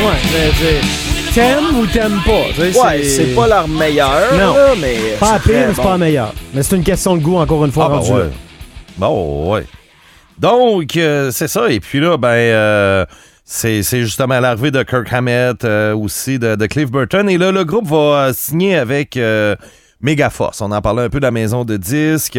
Ouais, 0.06 0.80
t'aimes 1.34 1.76
ou 1.80 1.86
t'aimes 1.86 2.20
pas? 2.25 2.44
Tu 2.54 2.72
sais, 2.72 2.78
Ouais, 2.80 3.02
c'est 3.02 3.34
pas 3.34 3.46
leur 3.48 3.66
meilleur, 3.68 4.32
Non. 4.32 4.54
là, 4.54 4.68
mais. 4.80 4.96
Pas 5.18 5.32
à 5.34 5.38
pire, 5.38 5.54
c'est 5.70 5.76
bon. 5.76 5.82
pas 5.82 5.90
la 5.92 5.98
meilleure. 5.98 6.32
Mais 6.54 6.62
c'est 6.62 6.76
une 6.76 6.84
question 6.84 7.16
de 7.16 7.22
goût, 7.22 7.36
encore 7.36 7.64
une 7.64 7.72
fois, 7.72 7.86
Ah, 7.86 7.88
ben 7.90 7.96
rendu 7.96 8.12
ouais. 8.12 8.18
là. 8.20 8.25
Bon, 8.98 9.52
ouais. 9.52 9.64
Donc, 10.38 10.96
euh, 10.96 11.30
c'est 11.32 11.48
ça. 11.48 11.68
Et 11.70 11.80
puis 11.80 11.98
là, 12.00 12.16
ben, 12.16 12.28
euh, 12.28 13.04
c'est 13.44 13.82
justement 13.82 14.38
l'arrivée 14.40 14.70
de 14.70 14.82
Kirk 14.82 15.12
Hammett, 15.12 15.64
euh, 15.64 15.94
aussi 15.94 16.38
de, 16.38 16.54
de 16.56 16.66
Cliff 16.66 16.90
Burton. 16.90 17.28
Et 17.28 17.38
là, 17.38 17.50
le 17.52 17.64
groupe 17.64 17.88
va 17.88 18.30
signer 18.32 18.76
avec 18.76 19.18
euh, 20.03 20.07
Megaforce. 20.07 20.61
On 20.61 20.71
en 20.73 20.81
parlait 20.83 21.03
un 21.03 21.09
peu 21.09 21.19
de 21.21 21.25
la 21.25 21.31
maison 21.31 21.65
de 21.65 21.76
disques. 21.76 22.38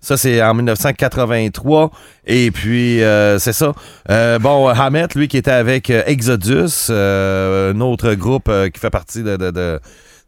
Ça, 0.00 0.16
c'est 0.16 0.42
en 0.42 0.54
1983. 0.54 1.90
Et 2.26 2.50
puis, 2.50 3.02
euh, 3.02 3.38
c'est 3.38 3.52
ça. 3.52 3.72
Euh, 4.10 4.38
bon, 4.38 4.68
Hammett, 4.68 5.14
lui, 5.14 5.28
qui 5.28 5.36
était 5.36 5.50
avec 5.50 5.90
euh, 5.90 6.02
Exodus, 6.06 6.88
euh, 6.90 7.72
un 7.72 7.80
autre 7.80 8.14
groupe 8.14 8.50
qui 8.72 8.80
fait 8.80 8.90
partie 8.90 9.22
de- 9.22 9.80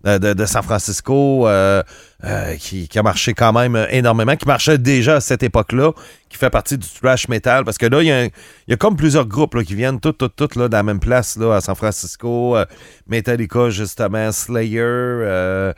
de, 0.05 0.19
de- 0.19 0.33
de 0.35 0.47
San 0.47 0.63
Francisco, 0.63 1.49
euh, 1.49 1.83
euh, 2.25 2.55
qui, 2.57 2.89
qui 2.89 2.99
a 2.99 3.03
marché 3.03 3.35
quand 3.35 3.53
même 3.53 3.87
énormément, 3.91 4.37
qui 4.37 4.47
marchait 4.47 4.79
déjà 4.79 5.17
à 5.17 5.21
cette 5.21 5.43
époque-là, 5.43 5.93
qui 6.29 6.37
fait 6.39 6.51
partie 6.51 6.77
du 6.79 6.87
thrash 6.89 7.29
metal, 7.29 7.65
parce 7.65 7.79
que 7.79 7.87
là, 7.87 8.03
il 8.03 8.07
y, 8.07 8.13
a 8.13 8.27
y 8.69 8.77
comme 8.77 8.97
plusieurs 8.97 9.27
groupes 9.27 9.55
là, 9.55 9.65
qui 9.65 9.75
viennent 9.75 9.99
toutes, 10.01 10.19
toutes, 10.19 10.37
toutes 10.37 10.57
là, 10.57 10.69
de 10.69 10.73
la 10.73 10.83
même 10.83 11.01
place 11.01 11.37
là, 11.37 11.55
à 11.57 11.61
San 11.61 11.75
Francisco, 11.75 12.57
euh, 12.57 12.65
Metallica, 13.09 13.71
justement, 13.71 14.31
Slayer, 14.33 15.73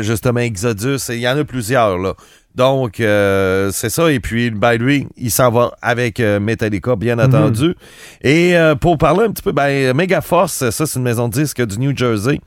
justement, 0.00 0.40
Exodus, 0.40 0.98
il 1.10 1.18
y 1.20 1.28
en 1.28 1.36
a 1.36 1.44
plusieurs, 1.44 1.98
là. 1.98 2.14
Donc, 2.54 3.00
euh, 3.00 3.70
c'est 3.72 3.88
ça. 3.88 4.12
Et 4.12 4.20
puis, 4.20 4.50
ben, 4.50 4.74
lui, 4.74 5.08
il 5.16 5.30
s'en 5.30 5.50
va 5.50 5.72
avec 5.80 6.20
euh, 6.20 6.38
Metallica, 6.38 6.96
bien 6.96 7.18
entendu. 7.18 7.74
Et 8.22 8.56
euh, 8.58 8.74
pour 8.74 8.98
parler 8.98 9.24
un 9.24 9.30
petit 9.30 9.42
peu, 9.42 9.52
ben, 9.52 9.96
Megaforce, 9.96 10.68
ça, 10.68 10.86
c'est 10.86 10.96
une 10.98 11.02
maison 11.02 11.28
de 11.28 11.32
disques 11.32 11.64
du 11.64 11.78
New 11.78 11.96
Jersey. 11.96 12.40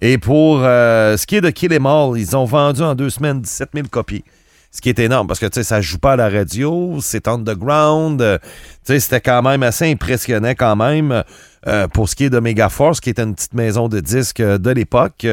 Et 0.00 0.18
pour 0.18 0.60
euh, 0.62 1.16
ce 1.16 1.26
qui 1.26 1.36
est 1.36 1.40
de 1.40 1.50
Kill 1.50 1.72
Em 1.72 1.86
All, 1.86 2.18
ils 2.18 2.36
ont 2.36 2.44
vendu 2.44 2.82
en 2.82 2.94
deux 2.94 3.10
semaines 3.10 3.40
17 3.40 3.70
000 3.74 3.86
copies. 3.90 4.24
Ce 4.70 4.80
qui 4.80 4.88
est 4.88 4.98
énorme 4.98 5.28
parce 5.28 5.38
que 5.38 5.46
tu 5.46 5.54
sais, 5.54 5.62
ça 5.62 5.80
joue 5.80 5.98
pas 5.98 6.14
à 6.14 6.16
la 6.16 6.28
radio, 6.28 6.98
c'est 7.00 7.28
underground. 7.28 8.20
euh, 8.20 8.38
tu 8.84 8.92
sais, 8.94 9.00
c'était 9.00 9.20
quand 9.20 9.40
même 9.40 9.62
assez 9.62 9.88
impressionnant 9.88 10.50
quand 10.50 10.74
même 10.74 11.22
euh, 11.68 11.86
pour 11.86 12.08
ce 12.08 12.16
qui 12.16 12.24
est 12.24 12.30
de 12.30 12.40
Megaforce, 12.40 12.98
qui 12.98 13.10
était 13.10 13.22
une 13.22 13.36
petite 13.36 13.54
maison 13.54 13.88
de 13.88 14.00
disques 14.00 14.42
de 14.42 14.70
l'époque. 14.70 15.26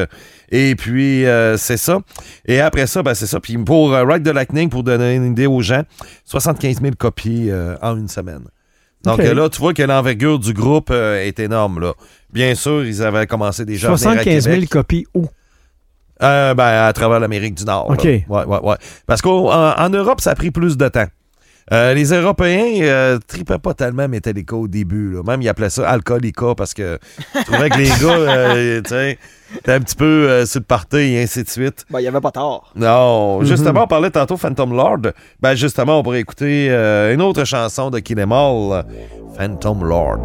Et 0.52 0.76
puis, 0.76 1.26
c'est 1.58 1.78
ça. 1.78 2.00
Et 2.46 2.62
après 2.62 2.86
ça, 2.86 3.02
ben, 3.02 3.16
c'est 3.16 3.26
ça. 3.26 3.40
Puis 3.40 3.58
pour 3.58 3.92
Ride 3.94 4.24
the 4.24 4.34
Lightning, 4.34 4.70
pour 4.70 4.84
donner 4.84 5.16
une 5.16 5.32
idée 5.32 5.48
aux 5.48 5.62
gens, 5.62 5.82
75 6.26 6.80
000 6.80 6.94
copies 6.98 7.50
en 7.82 7.98
une 7.98 8.08
semaine. 8.10 8.44
Donc 9.04 9.18
là, 9.18 9.50
tu 9.50 9.60
vois 9.60 9.74
que 9.74 9.82
l'envergure 9.82 10.38
du 10.38 10.54
groupe 10.54 10.92
est 10.92 11.40
énorme. 11.40 11.80
Là. 11.80 11.94
Bien 12.34 12.56
sûr, 12.56 12.86
ils 12.86 13.04
avaient 13.04 13.28
commencé 13.28 13.66
déjà 13.66 13.92
à 13.92 13.96
venir 13.96 14.10
à 14.10 14.14
75 14.14 14.44
000 14.44 14.56
Québec. 14.56 14.70
copies 14.70 15.06
où? 15.14 15.28
Euh, 16.24 16.54
ben, 16.54 16.86
à 16.86 16.94
travers 16.94 17.20
l'Amérique 17.20 17.56
du 17.56 17.66
Nord. 17.66 17.90
OK. 17.90 18.04
Ouais, 18.04 18.24
ouais, 18.30 18.46
ouais. 18.46 18.76
Parce 19.08 19.22
qu'en 19.22 19.50
en 19.50 19.90
Europe, 19.90 20.22
ça 20.22 20.32
a 20.32 20.36
pris 20.36 20.52
plus 20.52 20.78
de 20.78 20.88
temps. 20.88 21.08
Euh, 21.72 21.94
les 21.94 22.12
Européens 22.12 22.82
euh, 22.84 23.18
tripaient 23.26 23.58
pas 23.60 23.74
tellement 23.74 24.08
Metallica 24.08 24.56
au 24.56 24.68
début. 24.68 25.14
là. 25.14 25.24
Même, 25.24 25.42
ils 25.42 25.48
appelaient 25.48 25.70
ça 25.70 25.88
Alcoolica 25.90 26.54
parce 26.56 26.74
que 26.74 27.00
je 27.36 27.44
trouvais 27.44 27.70
que 27.70 27.78
les 27.78 27.88
gars, 27.88 27.96
euh, 28.10 28.82
tu 28.84 28.90
sais, 28.90 29.18
étaient 29.56 29.72
un 29.72 29.80
petit 29.80 29.96
peu 29.96 30.06
euh, 30.30 30.46
sur 30.46 30.60
le 30.60 30.66
party 30.66 30.98
et 30.98 31.24
ainsi 31.24 31.44
de 31.44 31.50
suite. 31.50 31.86
Ben, 31.90 32.00
il 32.02 32.04
y 32.04 32.08
avait 32.08 32.20
pas 32.20 32.32
tort. 32.32 32.72
Non, 32.76 33.44
justement, 33.44 33.84
on 33.84 33.88
parlait 33.88 34.10
tantôt 34.12 34.36
Phantom 34.38 34.74
Lord. 34.76 35.14
Ben, 35.40 35.56
justement, 35.56 36.00
on 36.00 36.04
pourrait 36.04 36.20
écouter 36.20 36.68
euh, 36.72 37.14
une 37.14 37.22
autre 37.22 37.46
chanson 37.46 37.90
de 37.90 38.00
Kill 38.00 38.20
Em 38.20 38.32
All, 38.32 38.84
Phantom 39.38 39.84
Lord. 39.86 40.20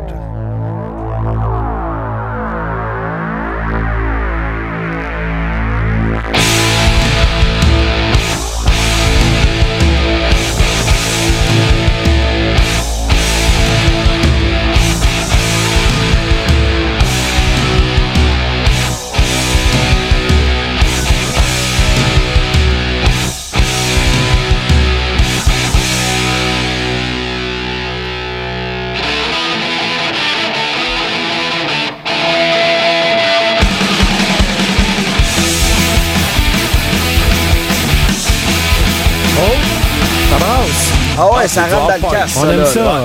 Ouais, 41.47 41.49
ça 41.49 41.65
c'est 41.69 41.75
rentre 41.75 42.01
dans 42.01 42.09
le 42.09 42.15
casse. 42.15 42.37
On 42.39 42.51
aime 42.51 42.59
là. 42.61 42.67
ça. 42.67 43.03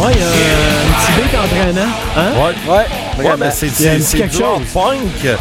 Ouais, 0.00 0.10
il 0.14 0.20
y 0.20 0.22
a 0.22 0.26
un 0.26 0.94
petit 0.98 1.12
beat 1.22 1.38
entraînant. 1.38 1.92
Hein? 2.16 2.32
Ouais. 2.34 2.72
Ouais, 2.72 2.86
Ouais, 3.18 3.24
vraiment. 3.28 3.36
mais 3.44 3.50
c'est 3.52 4.16
quelque 4.18 4.32
chose. 4.34 4.62
punk, 4.72 5.38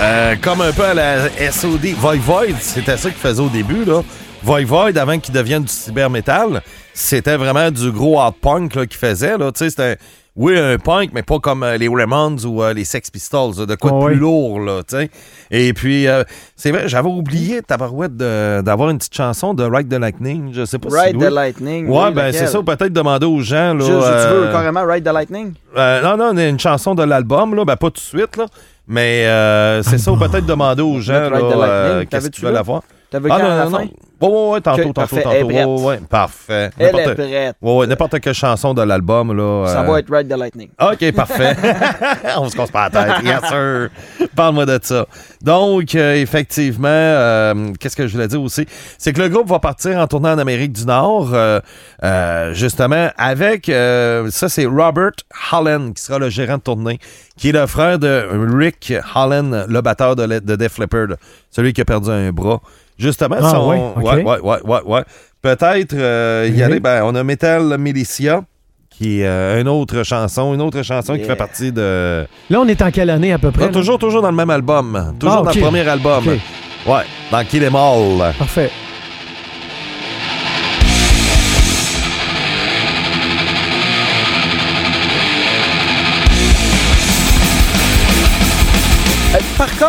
euh, 0.00 0.34
comme 0.40 0.60
un 0.60 0.72
peu 0.72 0.84
à 0.84 0.94
la 0.94 1.28
SOD. 1.50 1.86
Void 1.98 2.16
Void, 2.18 2.54
c'était 2.60 2.96
ça 2.96 3.10
qu'il 3.10 3.18
faisait 3.18 3.40
au 3.42 3.48
début. 3.48 3.84
Là. 3.84 4.02
Void 4.42 4.64
Void, 4.64 4.96
avant 4.98 5.18
qu'il 5.18 5.32
devienne 5.34 5.62
du 5.62 5.72
cybermetal, 5.72 6.62
c'était 6.92 7.36
vraiment 7.36 7.70
du 7.70 7.90
gros 7.90 8.20
hard 8.20 8.34
punk 8.40 8.74
là, 8.74 8.86
qu'il 8.86 8.98
faisait. 8.98 9.38
Là. 9.38 9.50
Tu 9.52 9.58
sais, 9.60 9.70
c'était 9.70 9.98
oui, 10.36 10.58
un 10.58 10.78
punk, 10.78 11.10
mais 11.14 11.22
pas 11.22 11.38
comme 11.38 11.62
euh, 11.62 11.76
les 11.76 11.86
Ramones 11.88 12.44
ou 12.44 12.60
euh, 12.60 12.72
les 12.72 12.84
Sex 12.84 13.08
Pistols, 13.08 13.52
là, 13.56 13.66
de 13.66 13.76
quoi 13.76 13.92
de 13.92 13.96
Ah 13.96 14.04
plus 14.06 14.14
oui. 14.14 14.20
lourd, 14.20 14.58
là, 14.58 14.82
tu 14.82 14.96
sais. 14.96 15.08
Et 15.52 15.72
puis, 15.72 16.08
euh, 16.08 16.24
c'est 16.56 16.72
vrai, 16.72 16.88
j'avais 16.88 17.08
oublié, 17.08 17.62
tabarouette, 17.62 18.16
d'avoir 18.16 18.90
une 18.90 18.98
petite 18.98 19.14
chanson 19.14 19.54
de 19.54 19.62
Ride 19.62 19.88
the 19.88 19.96
Lightning. 20.00 20.52
Je 20.52 20.64
sais 20.64 20.80
pas 20.80 20.90
si 20.90 20.96
Ride 20.96 21.20
the 21.20 21.30
Lightning. 21.30 21.88
Ouais, 21.88 22.06
oui, 22.08 22.14
ben 22.14 22.32
c'est 22.32 22.48
ça, 22.48 22.60
peut-être 22.64 22.92
demander 22.92 23.26
aux 23.26 23.40
gens, 23.42 23.74
là. 23.74 23.84
Juste, 23.84 23.88
tu 23.90 23.94
veux 24.34 24.46
euh, 24.48 24.52
carrément 24.52 24.84
Ride 24.84 25.04
the 25.04 25.12
Lightning? 25.12 25.52
euh, 25.76 26.02
non, 26.02 26.16
non, 26.16 26.36
une 26.36 26.58
chanson 26.58 26.96
de 26.96 27.04
l'album, 27.04 27.54
là, 27.54 27.64
ben 27.64 27.76
pas 27.76 27.90
tout 27.90 28.00
de 28.00 28.00
suite, 28.00 28.36
là. 28.36 28.46
Mais 28.86 29.26
euh, 29.26 29.82
c'est 29.82 29.98
ça, 29.98 30.12
ou 30.12 30.16
peut-être 30.16 30.46
demander 30.46 30.82
aux 30.82 31.00
gens, 31.00 31.30
là, 31.30 31.38
euh, 31.40 32.04
qu'est-ce 32.08 32.28
qu'ils 32.30 32.44
veulent 32.44 32.56
avoir. 32.56 32.82
T'avais 33.14 33.30
Ah 33.30 33.38
quand 33.38 33.46
à 33.46 33.48
non, 33.48 33.56
la 33.56 33.64
non, 33.66 33.70
fin? 33.70 33.84
non. 33.84 33.90
Ouais, 34.20 34.28
ouais, 34.28 34.50
ouais, 34.50 34.60
tantôt, 34.60 34.82
tantôt, 34.82 34.92
parfait, 34.92 35.22
tantôt. 35.22 35.36
elle 35.36 35.56
est 35.56 35.64
Ouais, 35.64 36.00
parfait. 36.10 36.70
Elle 36.76 36.86
est 36.86 36.90
prête. 37.14 37.56
Ouais, 37.62 37.76
ouais, 37.76 37.86
n'importe 37.86 38.18
quelle 38.18 38.34
chanson 38.34 38.74
de 38.74 38.82
l'album, 38.82 39.36
là. 39.36 39.68
Ça 39.68 39.82
euh, 39.82 39.84
va 39.84 40.00
être 40.00 40.12
Ride 40.12 40.28
the 40.28 40.36
Lightning. 40.36 40.70
OK, 40.80 41.12
parfait. 41.12 41.54
On 42.36 42.48
se 42.48 42.56
casse 42.56 42.72
pas 42.72 42.88
la 42.88 42.90
tête. 42.90 43.24
Yes, 43.24 43.40
sir. 43.48 43.90
Parle-moi 44.34 44.66
de 44.66 44.80
ça. 44.82 45.06
Donc, 45.42 45.94
euh, 45.94 46.14
effectivement, 46.14 46.88
euh, 46.88 47.72
qu'est-ce 47.78 47.94
que 47.94 48.08
je 48.08 48.14
voulais 48.14 48.26
dire 48.26 48.42
aussi? 48.42 48.66
C'est 48.98 49.12
que 49.12 49.20
le 49.22 49.28
groupe 49.28 49.48
va 49.48 49.60
partir 49.60 49.96
en 49.96 50.08
tournée 50.08 50.30
en 50.30 50.38
Amérique 50.38 50.72
du 50.72 50.86
Nord, 50.86 51.28
justement, 52.50 53.10
avec, 53.16 53.66
ça, 53.66 54.48
c'est 54.48 54.66
Robert 54.66 55.12
Holland, 55.52 55.94
qui 55.94 56.02
sera 56.02 56.18
le 56.18 56.30
gérant 56.30 56.56
de 56.56 56.62
tournée, 56.62 56.98
qui 57.36 57.50
est 57.50 57.52
le 57.52 57.64
frère 57.68 58.00
de 58.00 58.26
Rick 58.56 58.92
Holland, 59.14 59.66
le 59.68 59.80
batteur 59.82 60.16
de, 60.16 60.26
de 60.40 60.56
Def 60.56 60.78
Leppard, 60.78 61.16
celui 61.52 61.72
qui 61.72 61.80
a 61.80 61.84
perdu 61.84 62.10
un 62.10 62.32
bras. 62.32 62.60
Justement, 62.98 63.36
Ah, 63.40 63.50
son- 63.50 63.70
ouais, 63.70 63.80
ok. 63.96 64.02
ouais, 64.04 64.22
ouais, 64.24 64.40
ouais, 64.40 64.58
ouais, 64.64 64.80
ouais. 64.86 65.02
Peut-être 65.42 65.94
euh, 65.94 66.48
y 66.52 66.62
aller, 66.62 66.80
ben, 66.80 67.02
on 67.04 67.14
a 67.14 67.22
Metal 67.24 67.76
Militia, 67.78 68.42
qui 68.88 69.20
est 69.20 69.26
euh, 69.26 69.60
une 69.60 69.68
autre 69.68 70.02
chanson, 70.04 70.54
une 70.54 70.62
autre 70.62 70.82
chanson 70.82 71.16
qui 71.16 71.24
fait 71.24 71.36
partie 71.36 71.72
de... 71.72 72.24
Là, 72.48 72.60
on 72.60 72.68
est 72.68 72.80
en 72.80 72.90
quelle 72.90 73.10
année 73.10 73.32
à 73.32 73.38
peu 73.38 73.50
près? 73.50 73.62
Non, 73.62 73.66
là? 73.68 73.72
toujours, 73.72 73.98
toujours 73.98 74.22
dans 74.22 74.30
le 74.30 74.36
même 74.36 74.50
album. 74.50 75.14
Toujours 75.18 75.38
Ah, 75.40 75.42
dans 75.42 75.50
le 75.52 75.60
premier 75.60 75.86
album. 75.88 76.24
Ok. 76.26 76.38
Ouais, 76.86 77.02
dans 77.32 77.44
Kill 77.44 77.64
Em 77.64 77.74
All. 77.74 78.32
Parfait. 78.38 78.70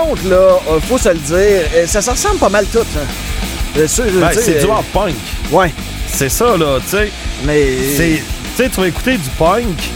Contre, 0.08 0.28
là, 0.30 0.36
euh, 0.70 0.80
faut 0.88 0.98
se 0.98 1.10
le 1.10 1.16
dire, 1.20 1.62
euh, 1.76 1.86
ça 1.88 2.02
se 2.02 2.10
ressemble 2.12 2.38
pas 2.38 2.50
mal 2.50 2.66
tout. 2.68 2.80
hein. 2.80 3.08
Euh, 3.78 3.88
Ben, 4.22 4.32
c'est 4.34 4.60
du 4.66 4.72
hard 4.72 4.86
punk. 4.94 5.14
Ouais, 5.52 5.74
C'est 6.08 6.30
ça, 6.30 6.56
là, 6.58 6.78
tu 6.82 6.90
sais. 6.98 7.12
mais... 7.44 7.66
Tu 7.98 8.22
sais, 8.64 8.70
tu 8.70 8.80
vas 8.80 8.88
écouter 8.88 9.18
du 9.18 9.30
punk, 9.38 9.90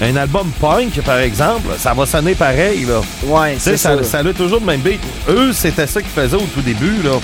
un 0.00 0.14
album 0.16 0.50
punk, 0.60 1.00
par 1.02 1.18
exemple, 1.18 1.68
ça 1.78 1.92
va 1.94 2.06
sonner 2.06 2.34
pareil, 2.34 2.84
là. 2.84 3.00
Ouais, 3.24 3.56
c'est 3.58 3.76
ça. 3.76 3.96
ça, 3.96 4.04
ça 4.04 4.18
a 4.18 4.32
toujours 4.32 4.60
le 4.60 4.66
même 4.66 4.80
beat. 4.80 5.00
Eux, 5.28 5.52
c'était 5.52 5.86
ça 5.88 6.00
qu'ils 6.00 6.10
faisaient 6.10 6.36
au 6.36 6.46
tout 6.54 6.60
début, 6.60 7.02
là. 7.02 7.18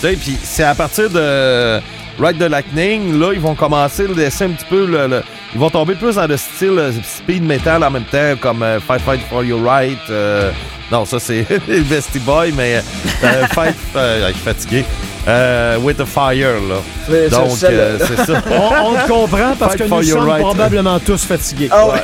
Tu 0.00 0.08
sais, 0.08 0.16
puis 0.16 0.38
c'est 0.44 0.62
à 0.64 0.74
partir 0.76 1.10
de 1.10 1.80
Ride 2.20 2.38
the 2.38 2.48
Lightning, 2.48 3.18
là, 3.18 3.32
ils 3.32 3.40
vont 3.40 3.54
commencer 3.56 4.04
à 4.04 4.14
laisser 4.16 4.44
un 4.44 4.50
petit 4.50 4.66
peu 4.68 4.86
le, 4.86 5.08
le- 5.08 5.22
Ils 5.54 5.60
vont 5.60 5.70
tomber 5.70 5.94
plus 5.96 6.14
dans 6.14 6.26
le 6.28 6.36
style 6.36 6.92
speed 7.04 7.42
metal 7.42 7.82
en 7.82 7.90
même 7.90 8.04
temps, 8.04 8.34
comme 8.40 8.62
euh, 8.62 8.78
Fight 8.78 9.00
Fight 9.00 9.20
for 9.28 9.42
Your 9.42 9.60
Right. 9.64 9.98
euh, 10.10 10.50
non, 10.92 11.04
ça, 11.06 11.18
c'est 11.18 11.46
les 11.68 11.80
Bestie 11.80 12.18
Boy, 12.20 12.52
mais 12.56 12.82
euh, 13.24 13.46
Fight... 13.54 13.74
euh, 13.96 14.28
je 14.28 14.32
suis 14.34 14.42
fatigué. 14.42 14.84
Euh, 15.26 15.78
with 15.78 15.98
the 15.98 16.04
Fire, 16.04 16.54
là. 16.68 17.28
Donc, 17.30 17.50
euh, 17.62 17.96
c'est 18.00 18.26
ça. 18.26 18.42
On, 18.50 18.88
on 18.90 18.94
te 18.94 19.06
comprend 19.08 19.54
parce 19.56 19.76
Fight 19.76 19.88
que 19.88 19.94
nous 19.94 20.02
sommes 20.02 20.28
right. 20.28 20.42
probablement 20.42 20.98
tous 20.98 21.24
fatigués. 21.24 21.68
Ah 21.70 21.86
ouais. 21.86 22.02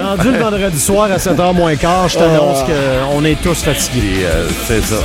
Rendu 0.00 0.30
le 0.30 0.38
vendredi 0.38 0.78
soir 0.78 1.10
à 1.10 1.16
7h 1.16 1.54
moins 1.54 1.74
quart, 1.74 2.08
je 2.08 2.18
t'annonce 2.18 2.60
Ah. 2.62 3.06
qu'on 3.12 3.24
est 3.24 3.40
tous 3.42 3.62
fatigués. 3.64 4.24
Euh, 4.24 4.46
c'est 4.68 4.80
ça. 4.80 4.96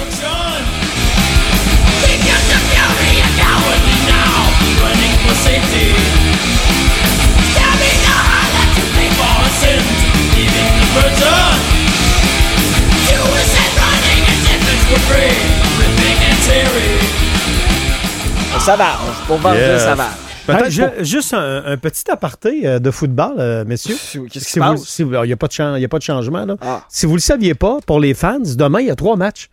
Ça 18.67 18.75
va. 18.75 18.97
Pour 19.27 19.37
vendre, 19.37 19.55
Yes. 19.55 19.81
ça 19.81 19.95
va. 19.95 20.07
Peut-être 20.45 20.65
Hey, 20.65 20.71
ju- 20.71 20.81
pour- 20.83 21.03
Juste 21.05 21.33
un, 21.33 21.63
un 21.65 21.77
petit 21.77 22.03
aparté 22.11 22.67
euh, 22.67 22.79
de 22.79 22.91
football, 22.91 23.35
euh, 23.39 23.63
messieurs. 23.65 23.95
Qu'est-ce 23.95 24.45
qui 24.45 24.51
Si 24.51 24.59
passe? 24.59 24.83
si 24.83 25.03
Il 25.03 25.07
n'y 25.07 25.31
a, 25.31 25.37
pas 25.37 25.47
de 25.47 25.53
chan- 25.53 25.75
il 25.77 25.81
y 25.81 25.85
a 25.85 25.87
pas 25.87 25.99
de 25.99 26.03
changement. 26.03 26.45
Là. 26.45 26.55
Ah. 26.61 26.81
Si 26.89 27.05
vous 27.05 27.13
ne 27.13 27.17
le 27.17 27.21
saviez 27.21 27.53
pas, 27.53 27.77
pour 27.85 28.01
les 28.01 28.13
fans, 28.13 28.39
demain, 28.43 28.81
il 28.81 28.87
y 28.87 28.91
a 28.91 28.95
trois 28.95 29.15
matchs. 29.15 29.47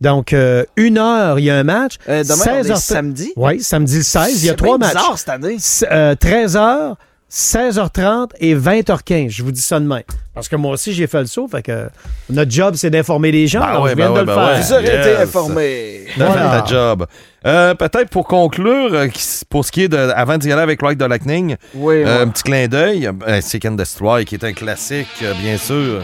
Donc, 0.00 0.32
euh, 0.32 0.64
une 0.76 0.98
heure, 0.98 1.40
il 1.40 1.46
y 1.46 1.50
a 1.50 1.56
un 1.58 1.64
match. 1.64 1.96
Euh, 2.08 2.22
demain, 2.22 2.34
on 2.46 2.54
est 2.58 2.62
16h30 2.62 2.76
samedi? 2.80 3.32
Oui, 3.34 3.60
samedi 3.60 3.96
le 3.96 4.02
16, 4.04 4.42
il 4.42 4.46
y 4.46 4.48
a 4.48 4.52
C'est 4.52 4.56
trois 4.56 4.78
matchs. 4.78 4.94
bizarre 4.94 5.18
cette 5.18 5.28
année. 5.30 5.54
S- 5.54 5.84
euh, 5.90 6.14
13h, 6.14 6.94
16h30 7.30 8.30
et 8.40 8.54
20h15. 8.56 9.30
Je 9.30 9.42
vous 9.44 9.52
dis 9.52 9.60
ça 9.60 9.78
demain. 9.78 10.00
Parce 10.34 10.48
que 10.48 10.56
moi 10.56 10.72
aussi, 10.72 10.92
j'ai 10.92 11.06
fait 11.06 11.20
le 11.20 11.26
saut. 11.26 11.46
Fait 11.48 11.62
que 11.62 11.88
notre 12.28 12.50
job, 12.50 12.74
c'est 12.76 12.90
d'informer 12.90 13.30
les 13.30 13.46
gens. 13.46 13.60
Ben 13.60 13.66
alors 13.66 13.82
ouais, 13.84 13.90
je 13.90 13.96
viens 13.96 14.06
ben 14.10 14.12
de 14.12 14.14
ouais, 14.14 14.20
le 14.20 14.26
ben 14.26 14.34
faire. 14.34 14.44
ouais. 14.54 14.60
Vous 14.60 14.72
aurez 14.72 14.84
été 15.00 15.08
Yes. 15.10 15.20
informés. 15.20 16.00
Voilà. 16.16 16.60
ta 16.62 16.66
job. 16.66 17.06
Euh, 17.46 17.74
Peut-être 17.74 18.08
pour 18.10 18.26
conclure, 18.26 18.94
euh, 18.94 19.06
pour 19.48 19.64
ce 19.64 19.72
qui 19.72 19.82
est 19.84 19.88
de. 19.88 19.96
Avant 19.96 20.38
d'y 20.38 20.50
aller 20.52 20.62
avec 20.62 20.80
Ride 20.82 20.98
the 20.98 21.08
Lightning, 21.08 21.56
Oui, 21.74 21.96
euh, 21.96 22.04
ouais. 22.04 22.22
un 22.22 22.28
petit 22.28 22.42
clin 22.42 22.66
d'œil. 22.68 23.08
euh, 23.28 23.40
Seek 23.40 23.64
and 23.64 23.72
Destroy, 23.72 24.24
qui 24.24 24.34
est 24.34 24.44
un 24.44 24.52
classique, 24.52 25.08
euh, 25.22 25.32
bien 25.34 25.56
sûr. 25.56 26.02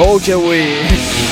Guitare. 0.00 0.02
Oh 0.02 1.29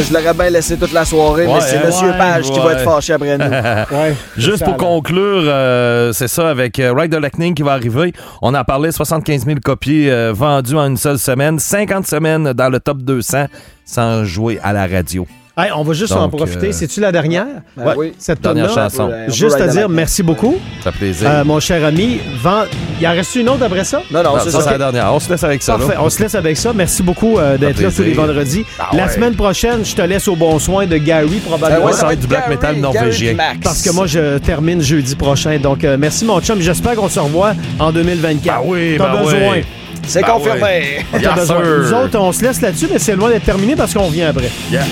je 0.00 0.12
l'aurais 0.12 0.34
bien 0.34 0.50
laissé 0.50 0.76
toute 0.76 0.92
la 0.92 1.04
soirée, 1.04 1.46
mais 1.46 1.54
Ouais, 1.54 1.60
c'est 1.60 1.78
hein? 1.78 1.82
Monsieur 1.86 2.08
Ouais, 2.10 2.18
Page 2.18 2.50
qui 2.50 2.58
va 2.58 2.66
ouais. 2.66 2.72
être 2.74 2.82
fâché 2.84 3.12
après 3.12 3.38
nous. 3.38 3.44
Ouais, 3.96 4.14
Juste 4.36 4.64
pour 4.64 4.76
conclure, 4.76 5.42
euh, 5.46 6.12
c'est 6.12 6.28
ça, 6.28 6.48
avec 6.50 6.78
euh, 6.78 6.92
Ride 6.96 7.12
the 7.12 7.20
Lightning 7.20 7.54
qui 7.54 7.62
va 7.62 7.72
arriver. 7.72 8.12
On 8.42 8.54
a 8.54 8.64
parlé 8.64 8.92
75 8.92 9.44
000 9.46 9.58
copies 9.64 10.08
euh, 10.10 10.32
vendues 10.34 10.76
en 10.76 10.86
une 10.86 10.96
seule 10.96 11.18
semaine, 11.18 11.58
50 11.58 12.06
semaines 12.06 12.52
dans 12.52 12.68
le 12.68 12.80
top 12.80 12.98
200 12.98 13.46
sans 13.84 14.24
jouer 14.24 14.58
à 14.62 14.72
la 14.72 14.86
radio. 14.86 15.26
Hey, 15.58 15.70
on 15.74 15.82
va 15.84 15.94
juste 15.94 16.12
en 16.12 16.28
profiter. 16.28 16.66
euh, 16.66 16.72
C'est-tu 16.72 17.00
la 17.00 17.10
dernière? 17.10 17.46
Ben 17.78 17.86
Ouais. 17.86 17.94
oui. 17.96 18.12
Cette 18.18 18.42
Dernière 18.42 18.66
tonne-là? 18.66 18.90
chanson. 18.90 19.10
On 19.26 19.32
Juste 19.32 19.58
à 19.58 19.66
dire 19.68 19.88
merci 19.88 20.22
beaucoup. 20.22 20.56
Ça 20.84 20.92
fait 20.92 20.98
plaisir. 20.98 21.30
Euh, 21.30 21.44
mon 21.44 21.60
cher 21.60 21.82
ami, 21.82 22.18
vend- 22.42 22.64
il 23.00 23.06
en 23.06 23.12
reste 23.12 23.34
une 23.36 23.48
autre 23.48 23.62
après 23.64 23.84
ça? 23.84 24.02
Non, 24.10 24.22
non, 24.22 24.34
Non, 24.36 24.40
c'est 24.44 24.50
ça, 24.50 24.58
ça. 24.58 24.64
c'est 24.64 24.70
la 24.72 24.78
dernière. 24.92 25.14
On 25.14 25.18
se 25.18 25.30
laisse 25.30 25.42
avec 25.44 25.62
ça. 25.62 25.72
là. 25.72 25.78
Parfait, 25.78 25.94
on 25.98 26.10
se 26.10 26.22
laisse 26.22 26.34
avec 26.34 26.58
ça. 26.58 26.74
Merci 26.74 27.02
beaucoup 27.02 27.38
euh, 27.38 27.56
d'être 27.56 27.80
là 27.80 27.88
tous 27.90 28.02
les 28.02 28.12
vendredis. 28.12 28.66
Ah 28.78 28.90
La 28.92 29.08
semaine 29.08 29.34
prochaine, 29.34 29.82
je 29.82 29.94
te 29.94 30.02
laisse 30.02 30.28
au 30.28 30.36
bon 30.36 30.58
soin 30.58 30.84
de 30.86 30.98
Gary, 30.98 31.38
probablement. 31.38 31.86
ouais, 31.86 31.92
ça 31.94 32.04
va 32.04 32.12
être 32.12 32.20
du 32.20 32.26
black 32.26 32.42
Gary- 32.42 32.50
metal 32.56 32.76
norvégien. 32.76 33.36
Parce 33.62 33.80
que 33.80 33.88
moi, 33.92 34.06
je 34.06 34.36
termine 34.36 34.82
jeudi 34.82 35.16
prochain. 35.16 35.56
Donc, 35.58 35.84
euh, 35.84 35.96
merci, 35.98 36.26
mon 36.26 36.38
chum. 36.42 36.60
J'espère 36.60 36.96
qu'on 36.96 37.08
se 37.08 37.18
revoit 37.18 37.54
en 37.78 37.92
2024. 37.92 38.60
Ben 38.62 38.68
oui, 38.70 38.96
T'as 38.98 39.10
ben 39.10 39.22
besoin. 39.22 39.60
C'est 40.06 40.22
Ben 40.22 40.28
confirmé. 40.28 41.04
Yes, 41.20 41.34
besoin. 41.34 41.46
sir. 41.64 41.78
Nous 41.82 41.92
autres, 41.94 42.18
on 42.18 42.32
se 42.32 42.42
laisse 42.42 42.60
là-dessus, 42.60 42.88
mais 42.92 42.98
c'est 42.98 43.16
loin 43.16 43.30
d'être 43.30 43.44
terminé 43.44 43.74
parce 43.76 43.92
qu'on 43.92 44.04
revient 44.06 44.22
après. 44.22 44.50
Yeah. 44.70 44.84